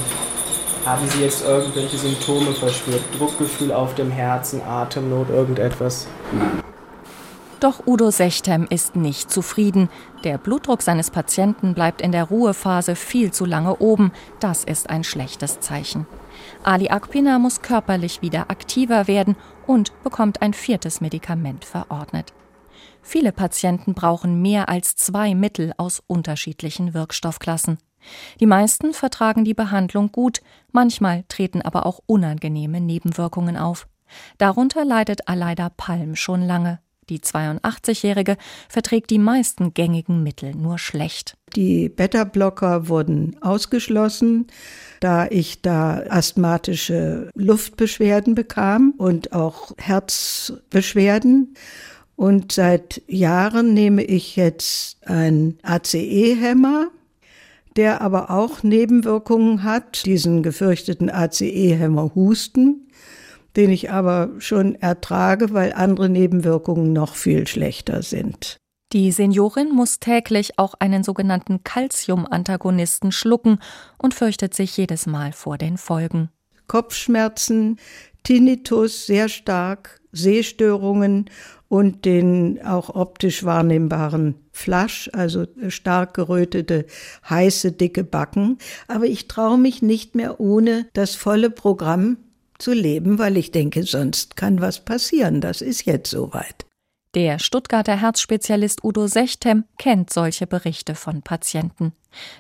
Haben 0.85 1.07
Sie 1.09 1.23
jetzt 1.23 1.45
irgendwelche 1.45 1.99
Symptome 1.99 2.53
verspürt? 2.53 3.03
Druckgefühl 3.19 3.71
auf 3.71 3.95
dem 3.95 4.11
Herzen, 4.11 4.63
Atemnot, 4.63 5.29
irgendetwas? 5.29 6.07
Doch 7.61 7.87
Udo 7.87 8.11
Sechtem 8.11 8.67
ist 8.71 8.97
nicht 8.97 9.31
zufrieden. 9.31 9.91
Der 10.25 10.39
Blutdruck 10.39 10.81
seines 10.81 11.11
Patienten 11.11 11.75
bleibt 11.75 12.01
in 12.01 12.11
der 12.11 12.25
Ruhephase 12.25 12.97
viel 12.97 13.31
zu 13.31 13.45
lange 13.45 13.77
oben. 13.77 14.13
Das 14.41 14.65
ist 14.65 14.89
ein 14.89 15.05
schlechtes 15.05 15.61
Zeichen. 15.61 16.07
Ali 16.63 16.89
Akpina 16.89 17.39
muss 17.39 17.61
körperlich 17.61 18.23
wieder 18.23 18.51
aktiver 18.51 19.07
werden 19.07 19.37
und 19.67 19.93
bekommt 20.03 20.41
ein 20.41 20.55
viertes 20.55 21.03
Medikament 21.03 21.67
verordnet. 21.67 22.33
Viele 23.03 23.33
Patienten 23.33 23.93
brauchen 23.93 24.41
mehr 24.41 24.71
als 24.71 24.97
zwei 24.97 25.35
Mittel 25.35 25.75
aus 25.77 26.03
unterschiedlichen 26.07 26.95
Wirkstoffklassen. 26.95 27.77
Die 28.41 28.47
meisten 28.47 28.93
vertragen 28.93 29.45
die 29.45 29.55
Behandlung 29.55 30.13
gut, 30.13 30.41
manchmal 30.73 31.25
treten 31.29 31.63
aber 31.63 31.87
auch 31.87 32.01
unangenehme 32.07 32.81
Nebenwirkungen 32.81 33.57
auf. 33.57 33.87
Darunter 34.39 34.85
leidet 34.85 35.29
Aleida 35.29 35.71
Palm 35.71 36.17
schon 36.17 36.43
lange. 36.43 36.81
Die 37.11 37.19
82-Jährige 37.19 38.37
verträgt 38.69 39.11
die 39.11 39.19
meisten 39.19 39.75
gängigen 39.75 40.23
Mittel 40.23 40.55
nur 40.55 40.79
schlecht. 40.79 41.37
Die 41.57 41.89
Beta-Blocker 41.89 42.89
wurden 42.89 43.37
ausgeschlossen, 43.41 44.47
da 45.01 45.27
ich 45.27 45.61
da 45.61 46.05
asthmatische 46.09 47.31
Luftbeschwerden 47.35 48.37
bekam 48.37 48.95
und 48.97 49.33
auch 49.33 49.73
Herzbeschwerden. 49.77 51.55
Und 52.15 52.53
seit 52.53 53.03
Jahren 53.09 53.75
nehme 53.75 54.05
ich 54.05 54.37
jetzt 54.37 55.05
ein 55.09 55.59
ACE-Hämmer, 55.63 56.91
der 57.77 58.01
aber 58.01 58.31
auch 58.31 58.63
Nebenwirkungen 58.63 59.63
hat, 59.63 60.05
diesen 60.05 60.43
gefürchteten 60.43 61.11
ACE-Hämmer 61.11 62.15
Husten 62.15 62.87
den 63.57 63.71
ich 63.71 63.91
aber 63.91 64.31
schon 64.39 64.75
ertrage, 64.77 65.53
weil 65.53 65.73
andere 65.73 66.09
Nebenwirkungen 66.09 66.93
noch 66.93 67.15
viel 67.15 67.47
schlechter 67.47 68.03
sind. 68.03 68.57
Die 68.93 69.13
Seniorin 69.13 69.73
muss 69.73 70.01
täglich 70.01 70.59
auch 70.59 70.75
einen 70.79 71.05
sogenannten 71.05 71.63
Calcium-Antagonisten 71.63 73.13
schlucken 73.13 73.59
und 73.99 74.15
fürchtet 74.15 74.55
sich 74.55 74.77
jedes 74.77 75.07
Mal 75.07 75.33
vor 75.33 75.59
den 75.59 75.79
Folgen. 75.79 76.29
Kopfschmerzen, 76.67 77.79
Tinnitus 78.25 79.07
sehr 79.07 79.29
stark, 79.29 80.01
Sehstörungen 80.13 81.31
und 81.71 82.05
den 82.05 82.61
auch 82.67 82.97
optisch 82.97 83.45
wahrnehmbaren 83.45 84.35
Flasch, 84.51 85.09
also 85.13 85.47
stark 85.69 86.15
gerötete, 86.15 86.85
heiße, 87.29 87.71
dicke 87.71 88.03
Backen. 88.03 88.59
Aber 88.89 89.07
ich 89.07 89.29
traue 89.29 89.57
mich 89.57 89.81
nicht 89.81 90.17
mehr 90.17 90.41
ohne 90.41 90.89
das 90.95 91.15
volle 91.15 91.49
Programm 91.49 92.17
zu 92.59 92.73
leben, 92.73 93.21
weil 93.21 93.37
ich 93.37 93.53
denke, 93.53 93.85
sonst 93.85 94.37
kann 94.37 94.61
was 94.61 94.85
passieren. 94.85 95.41
Das 95.41 95.63
ist 95.63 95.87
jetzt 95.87 96.11
soweit. 96.11 96.67
Der 97.15 97.39
Stuttgarter 97.39 97.97
Herzspezialist 97.97 98.83
Udo 98.83 99.07
Sechtem 99.07 99.63
kennt 99.79 100.13
solche 100.13 100.49
Berichte 100.49 100.97
von 100.97 101.23
Patienten. 101.23 101.93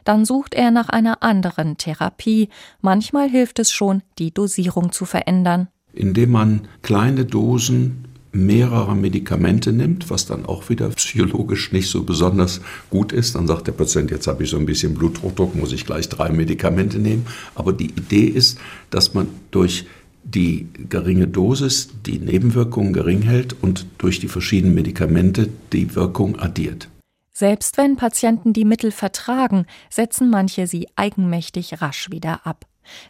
Dann 0.02 0.24
sucht 0.24 0.54
er 0.54 0.72
nach 0.72 0.88
einer 0.88 1.22
anderen 1.22 1.76
Therapie. 1.76 2.48
Manchmal 2.80 3.28
hilft 3.28 3.60
es 3.60 3.70
schon, 3.70 4.02
die 4.18 4.34
Dosierung 4.34 4.90
zu 4.90 5.04
verändern. 5.04 5.68
Indem 5.92 6.32
man 6.32 6.68
kleine 6.82 7.24
Dosen 7.24 8.09
mehrerer 8.32 8.94
Medikamente 8.94 9.72
nimmt, 9.72 10.10
was 10.10 10.26
dann 10.26 10.46
auch 10.46 10.68
wieder 10.68 10.88
psychologisch 10.90 11.72
nicht 11.72 11.88
so 11.88 12.04
besonders 12.04 12.60
gut 12.90 13.12
ist. 13.12 13.34
Dann 13.34 13.46
sagt 13.46 13.66
der 13.66 13.72
Patient, 13.72 14.10
jetzt 14.10 14.26
habe 14.26 14.44
ich 14.44 14.50
so 14.50 14.56
ein 14.56 14.66
bisschen 14.66 14.94
Bluthochdruck, 14.94 15.54
muss 15.56 15.72
ich 15.72 15.86
gleich 15.86 16.08
drei 16.08 16.30
Medikamente 16.30 16.98
nehmen. 16.98 17.26
Aber 17.54 17.72
die 17.72 17.90
Idee 17.90 18.26
ist, 18.26 18.58
dass 18.90 19.14
man 19.14 19.28
durch 19.50 19.86
die 20.22 20.68
geringe 20.88 21.26
Dosis 21.26 21.88
die 22.06 22.18
Nebenwirkungen 22.18 22.92
gering 22.92 23.22
hält 23.22 23.56
und 23.62 23.86
durch 23.98 24.20
die 24.20 24.28
verschiedenen 24.28 24.74
Medikamente 24.74 25.48
die 25.72 25.94
Wirkung 25.94 26.38
addiert. 26.38 26.88
Selbst 27.32 27.78
wenn 27.78 27.96
Patienten 27.96 28.52
die 28.52 28.66
Mittel 28.66 28.90
vertragen, 28.90 29.64
setzen 29.88 30.28
manche 30.30 30.66
sie 30.66 30.88
eigenmächtig 30.94 31.80
rasch 31.80 32.10
wieder 32.10 32.46
ab. 32.46 32.66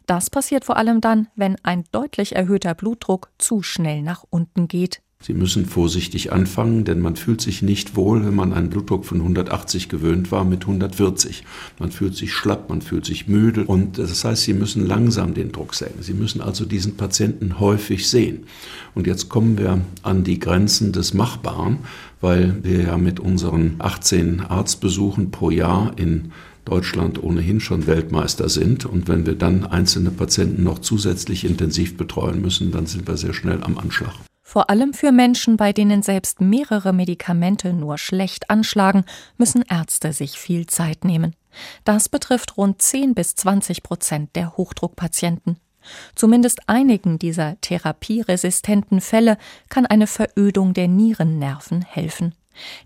Das 0.06 0.30
passiert 0.30 0.64
vor 0.64 0.76
allem 0.76 1.00
dann, 1.00 1.28
wenn 1.34 1.56
ein 1.62 1.84
deutlich 1.90 2.36
erhöhter 2.36 2.74
Blutdruck 2.74 3.30
zu 3.38 3.62
schnell 3.62 4.02
nach 4.02 4.24
unten 4.30 4.68
geht. 4.68 5.02
Sie 5.22 5.34
müssen 5.34 5.66
vorsichtig 5.66 6.32
anfangen, 6.32 6.86
denn 6.86 7.00
man 7.00 7.14
fühlt 7.14 7.42
sich 7.42 7.60
nicht 7.60 7.94
wohl, 7.94 8.24
wenn 8.24 8.34
man 8.34 8.54
einen 8.54 8.70
Blutdruck 8.70 9.04
von 9.04 9.18
180 9.18 9.90
gewöhnt 9.90 10.32
war 10.32 10.46
mit 10.46 10.62
140. 10.62 11.44
Man 11.78 11.92
fühlt 11.92 12.16
sich 12.16 12.32
schlapp, 12.32 12.70
man 12.70 12.80
fühlt 12.80 13.04
sich 13.04 13.28
müde 13.28 13.64
und 13.66 13.98
das 13.98 14.24
heißt, 14.24 14.44
Sie 14.44 14.54
müssen 14.54 14.86
langsam 14.86 15.34
den 15.34 15.52
Druck 15.52 15.74
senken. 15.74 16.02
Sie 16.02 16.14
müssen 16.14 16.40
also 16.40 16.64
diesen 16.64 16.96
Patienten 16.96 17.60
häufig 17.60 18.08
sehen. 18.08 18.44
Und 18.94 19.06
jetzt 19.06 19.28
kommen 19.28 19.58
wir 19.58 19.82
an 20.02 20.24
die 20.24 20.38
Grenzen 20.38 20.92
des 20.92 21.12
Machbaren, 21.12 21.80
weil 22.22 22.56
wir 22.62 22.84
ja 22.84 22.96
mit 22.96 23.20
unseren 23.20 23.74
18 23.78 24.40
Arztbesuchen 24.40 25.30
pro 25.30 25.50
Jahr 25.50 25.92
in 25.98 26.32
Deutschland 26.64 27.22
ohnehin 27.22 27.60
schon 27.60 27.86
Weltmeister 27.86 28.48
sind. 28.48 28.86
Und 28.86 29.06
wenn 29.06 29.26
wir 29.26 29.34
dann 29.34 29.66
einzelne 29.66 30.12
Patienten 30.12 30.62
noch 30.62 30.78
zusätzlich 30.78 31.44
intensiv 31.44 31.98
betreuen 31.98 32.40
müssen, 32.40 32.72
dann 32.72 32.86
sind 32.86 33.06
wir 33.06 33.18
sehr 33.18 33.34
schnell 33.34 33.62
am 33.62 33.76
Anschlag. 33.76 34.14
Vor 34.50 34.68
allem 34.68 34.94
für 34.94 35.12
Menschen, 35.12 35.56
bei 35.56 35.72
denen 35.72 36.02
selbst 36.02 36.40
mehrere 36.40 36.92
Medikamente 36.92 37.72
nur 37.72 37.98
schlecht 37.98 38.50
anschlagen, 38.50 39.04
müssen 39.38 39.62
Ärzte 39.62 40.12
sich 40.12 40.40
viel 40.40 40.66
Zeit 40.66 41.04
nehmen. 41.04 41.36
Das 41.84 42.08
betrifft 42.08 42.56
rund 42.56 42.82
10 42.82 43.14
bis 43.14 43.36
20 43.36 43.84
Prozent 43.84 44.34
der 44.34 44.56
Hochdruckpatienten. 44.56 45.60
Zumindest 46.16 46.68
einigen 46.68 47.20
dieser 47.20 47.60
therapieresistenten 47.60 49.00
Fälle 49.00 49.38
kann 49.68 49.86
eine 49.86 50.08
Verödung 50.08 50.74
der 50.74 50.88
Nierennerven 50.88 51.82
helfen. 51.82 52.34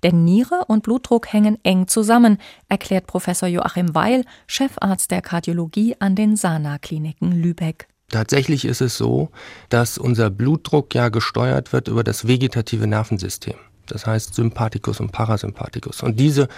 Denn 0.02 0.22
Niere 0.22 0.66
und 0.66 0.82
Blutdruck 0.82 1.32
hängen 1.32 1.56
eng 1.62 1.88
zusammen, 1.88 2.36
erklärt 2.68 3.06
Professor 3.06 3.48
Joachim 3.48 3.94
Weil, 3.94 4.26
Chefarzt 4.46 5.10
der 5.10 5.22
Kardiologie 5.22 5.96
an 5.98 6.14
den 6.14 6.36
Sana-Kliniken 6.36 7.32
Lübeck. 7.32 7.88
Tatsächlich 8.10 8.64
ist 8.64 8.80
es 8.80 8.96
so, 8.96 9.30
dass 9.68 9.98
unser 9.98 10.30
Blutdruck 10.30 10.94
ja 10.94 11.08
gesteuert 11.08 11.72
wird 11.72 11.88
über 11.88 12.04
das 12.04 12.26
vegetative 12.26 12.86
Nervensystem. 12.86 13.54
Das 13.86 14.06
heißt 14.06 14.34
Sympathikus 14.34 15.00
und 15.00 15.12
Parasympathikus. 15.12 16.02
Und 16.02 16.18
diese 16.18 16.48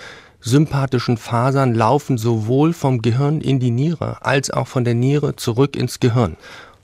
sympathischen 0.40 1.16
Fasern 1.16 1.74
laufen 1.74 2.18
sowohl 2.18 2.72
vom 2.72 3.02
Gehirn 3.02 3.40
in 3.40 3.58
die 3.58 3.70
Niere 3.70 4.24
als 4.24 4.50
auch 4.50 4.68
von 4.68 4.84
der 4.84 4.94
Niere 4.94 5.36
zurück 5.36 5.76
ins 5.76 5.98
Gehirn 5.98 6.36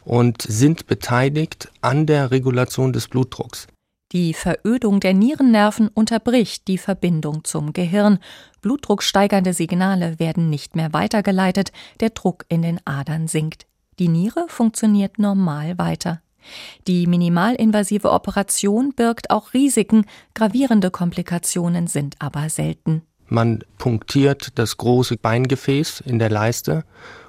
und 0.05 0.42
sind 0.42 0.87
beteiligt 0.87 1.70
an 1.81 2.07
der 2.07 2.31
Regulation 2.31 2.92
des 2.92 3.09
Blutdrucks. 3.09 3.68
Die 4.11 4.35
Verödung 4.35 5.01
der 5.01 5.14
Nierennerven 5.14 5.88
unterbricht 5.88 6.68
die 6.68 6.77
Verbindung 6.77 7.44
zum 7.44 7.72
Gehirn. 7.72 8.18
Blutdrucksteigernde 8.61 9.55
Signale 9.55 10.18
werden 10.18 10.51
nicht 10.51 10.77
mehr 10.77 10.92
weitergeleitet, 10.92 11.72
der 12.01 12.11
Druck 12.11 12.44
in 12.48 12.61
den 12.61 12.79
Adern 12.85 13.27
sinkt. 13.27 13.66
Die 13.98 14.09
Niere 14.09 14.46
funktioniert 14.48 15.18
normal 15.18 15.78
weiter. 15.78 16.20
Die 16.87 17.07
minimalinvasive 17.07 18.11
Operation 18.11 18.92
birgt 18.94 19.31
auch 19.31 19.55
Risiken, 19.55 20.07
gravierende 20.35 20.90
Komplikationen 20.90 21.87
sind 21.87 22.16
aber 22.18 22.48
selten. 22.48 23.02
Man 23.28 23.64
punktiert 23.78 24.59
das 24.59 24.76
große 24.76 25.16
Beingefäß 25.16 26.00
in 26.00 26.18
der 26.18 26.31
Leiste 26.31 26.85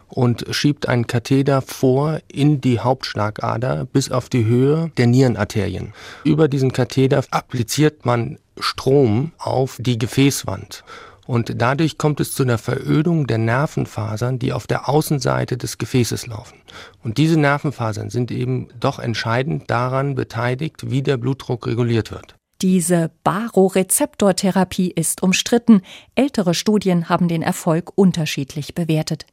und 0.10 0.45
schiebt 0.52 0.88
einen 0.88 1.08
Katheter 1.08 1.62
vor 1.62 2.19
in 2.28 2.62
die 2.62 2.80
Hauptschlagader 2.80 3.86
bis 3.86 4.12
auf 4.12 4.30
die 4.30 4.45
Höhe 4.45 4.91
der 4.97 5.08
Nierenarterien. 5.08 5.93
Über 6.23 6.47
diesen 6.47 6.71
Katheter 6.71 7.23
appliziert 7.32 8.06
man 8.06 8.38
Strom 8.60 9.32
auf 9.38 9.78
die 9.80 9.97
Gefäßwand. 9.97 10.84
Und 11.26 11.62
dadurch 11.62 11.98
kommt 11.98 12.20
es 12.20 12.34
zu 12.34 12.44
einer 12.44 12.58
Verödung 12.58 13.28
der 13.28 13.38
Nervenfasern, 13.38 14.40
die 14.40 14.54
auf 14.54 14.68
der 14.68 14.90
Außenseite 14.90 15.58
des 15.58 15.78
Gefäßes 15.78 16.28
laufen. 16.28 16.60
Und 17.02 17.18
diese 17.18 17.40
Nervenfasern 17.40 18.10
sind 18.10 18.32
eben 18.32 18.68
doch 18.80 19.00
entscheidend 19.00 19.70
daran 19.70 20.16
beteiligt, 20.16 20.90
wie 20.90 21.02
der 21.02 21.18
Blutdruck 21.18 21.68
reguliert 21.68 22.12
wird. 22.12 22.36
Diese 22.62 23.12
Barorezeptortherapie 23.24 24.92
ist 24.92 25.22
umstritten. 25.22 25.82
Ältere 26.16 26.54
Studien 26.54 27.10
haben 27.10 27.28
den 27.28 27.42
Erfolg 27.42 27.92
unterschiedlich 27.96 28.74
bewertet. 28.74 29.26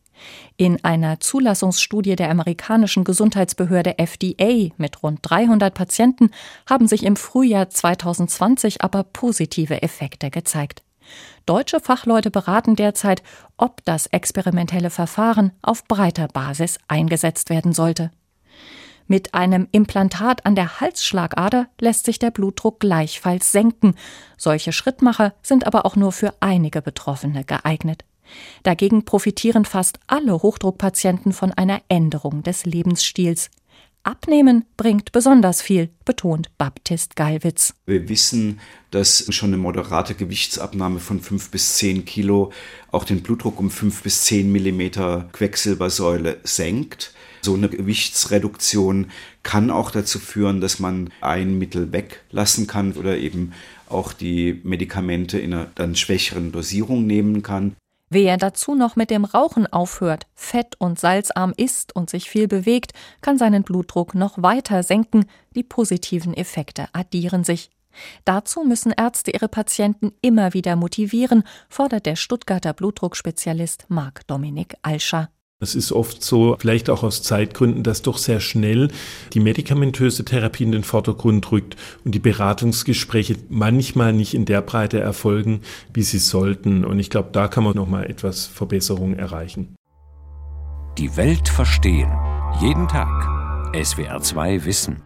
In 0.56 0.84
einer 0.84 1.20
Zulassungsstudie 1.20 2.16
der 2.16 2.30
amerikanischen 2.30 3.04
Gesundheitsbehörde 3.04 3.98
FDA 3.98 4.70
mit 4.76 5.02
rund 5.02 5.20
300 5.22 5.72
Patienten 5.72 6.30
haben 6.68 6.88
sich 6.88 7.04
im 7.04 7.16
Frühjahr 7.16 7.70
2020 7.70 8.82
aber 8.82 9.04
positive 9.04 9.82
Effekte 9.82 10.30
gezeigt. 10.30 10.82
Deutsche 11.46 11.80
Fachleute 11.80 12.30
beraten 12.30 12.76
derzeit, 12.76 13.22
ob 13.56 13.84
das 13.84 14.06
experimentelle 14.06 14.90
Verfahren 14.90 15.52
auf 15.62 15.84
breiter 15.84 16.28
Basis 16.28 16.78
eingesetzt 16.88 17.50
werden 17.50 17.72
sollte. 17.72 18.10
Mit 19.06 19.34
einem 19.34 19.66
Implantat 19.72 20.46
an 20.46 20.54
der 20.54 20.80
Halsschlagader 20.80 21.66
lässt 21.80 22.04
sich 22.04 22.20
der 22.20 22.30
Blutdruck 22.30 22.78
gleichfalls 22.78 23.50
senken. 23.50 23.96
Solche 24.36 24.72
Schrittmacher 24.72 25.34
sind 25.42 25.66
aber 25.66 25.84
auch 25.84 25.96
nur 25.96 26.12
für 26.12 26.32
einige 26.38 26.80
Betroffene 26.80 27.42
geeignet. 27.44 28.04
Dagegen 28.62 29.04
profitieren 29.04 29.64
fast 29.64 29.98
alle 30.06 30.34
Hochdruckpatienten 30.34 31.32
von 31.32 31.52
einer 31.52 31.80
Änderung 31.88 32.44
des 32.44 32.64
Lebensstils. 32.66 33.50
Abnehmen 34.02 34.64
bringt 34.78 35.12
besonders 35.12 35.60
viel, 35.60 35.90
betont 36.06 36.56
Baptist 36.56 37.16
Gallwitz. 37.16 37.74
Wir 37.84 38.08
wissen, 38.08 38.58
dass 38.90 39.26
schon 39.28 39.50
eine 39.50 39.58
moderate 39.58 40.14
Gewichtsabnahme 40.14 41.00
von 41.00 41.20
5 41.20 41.50
bis 41.50 41.74
10 41.76 42.06
Kilo 42.06 42.50
auch 42.92 43.04
den 43.04 43.22
Blutdruck 43.22 43.60
um 43.60 43.70
5 43.70 44.02
bis 44.02 44.22
10 44.22 44.50
Millimeter 44.50 45.28
Quecksilbersäule 45.32 46.38
senkt. 46.44 47.12
So 47.42 47.54
eine 47.54 47.68
Gewichtsreduktion 47.68 49.10
kann 49.42 49.70
auch 49.70 49.90
dazu 49.90 50.18
führen, 50.18 50.62
dass 50.62 50.78
man 50.78 51.10
ein 51.20 51.58
Mittel 51.58 51.92
weglassen 51.92 52.66
kann 52.66 52.92
oder 52.92 53.18
eben 53.18 53.52
auch 53.88 54.14
die 54.14 54.60
Medikamente 54.62 55.38
in 55.38 55.52
einer 55.52 55.66
dann 55.74 55.94
schwächeren 55.94 56.52
Dosierung 56.52 57.06
nehmen 57.06 57.42
kann. 57.42 57.76
Wer 58.12 58.36
dazu 58.38 58.74
noch 58.74 58.96
mit 58.96 59.08
dem 59.10 59.24
Rauchen 59.24 59.68
aufhört, 59.68 60.26
fett 60.34 60.74
und 60.80 60.98
salzarm 60.98 61.54
isst 61.56 61.94
und 61.94 62.10
sich 62.10 62.28
viel 62.28 62.48
bewegt, 62.48 62.92
kann 63.20 63.38
seinen 63.38 63.62
Blutdruck 63.62 64.16
noch 64.16 64.42
weiter 64.42 64.82
senken. 64.82 65.26
Die 65.54 65.62
positiven 65.62 66.34
Effekte 66.34 66.88
addieren 66.92 67.44
sich. 67.44 67.70
Dazu 68.24 68.64
müssen 68.64 68.92
Ärzte 68.92 69.30
ihre 69.30 69.48
Patienten 69.48 70.12
immer 70.22 70.54
wieder 70.54 70.74
motivieren, 70.74 71.44
fordert 71.68 72.04
der 72.04 72.16
Stuttgarter 72.16 72.72
Blutdruckspezialist 72.72 73.86
Marc 73.88 74.26
Dominik 74.26 74.74
Alscher. 74.82 75.30
Es 75.62 75.74
ist 75.74 75.92
oft 75.92 76.24
so, 76.24 76.56
vielleicht 76.58 76.88
auch 76.88 77.02
aus 77.02 77.22
Zeitgründen, 77.22 77.82
dass 77.82 78.00
doch 78.00 78.16
sehr 78.16 78.40
schnell 78.40 78.88
die 79.34 79.40
medikamentöse 79.40 80.24
Therapie 80.24 80.64
in 80.64 80.72
den 80.72 80.84
Vordergrund 80.84 81.52
rückt 81.52 81.76
und 82.02 82.14
die 82.14 82.18
Beratungsgespräche 82.18 83.36
manchmal 83.50 84.14
nicht 84.14 84.32
in 84.32 84.46
der 84.46 84.62
Breite 84.62 85.00
erfolgen, 85.00 85.60
wie 85.92 86.02
sie 86.02 86.18
sollten. 86.18 86.86
Und 86.86 86.98
ich 86.98 87.10
glaube, 87.10 87.28
da 87.32 87.46
kann 87.46 87.62
man 87.62 87.76
nochmal 87.76 88.06
etwas 88.06 88.46
Verbesserung 88.46 89.12
erreichen. 89.12 89.76
Die 90.96 91.14
Welt 91.18 91.50
verstehen. 91.50 92.10
Jeden 92.62 92.88
Tag. 92.88 93.28
SWR2 93.74 94.64
Wissen. 94.64 95.02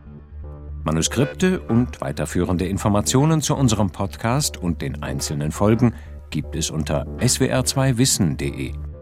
Manuskripte 0.85 1.59
und 1.63 2.01
weiterführende 2.01 2.69
Informationen 2.69 3.41
zu 3.41 3.57
unserem 3.57 3.91
Podcast 3.91 4.57
und 4.57 4.83
den 4.83 5.03
einzelnen 5.03 5.51
Folgen 5.51 5.95
gibt 6.31 6.55
es 6.55 6.71
unter 6.71 7.09
swr2wissen.de. 7.19 8.94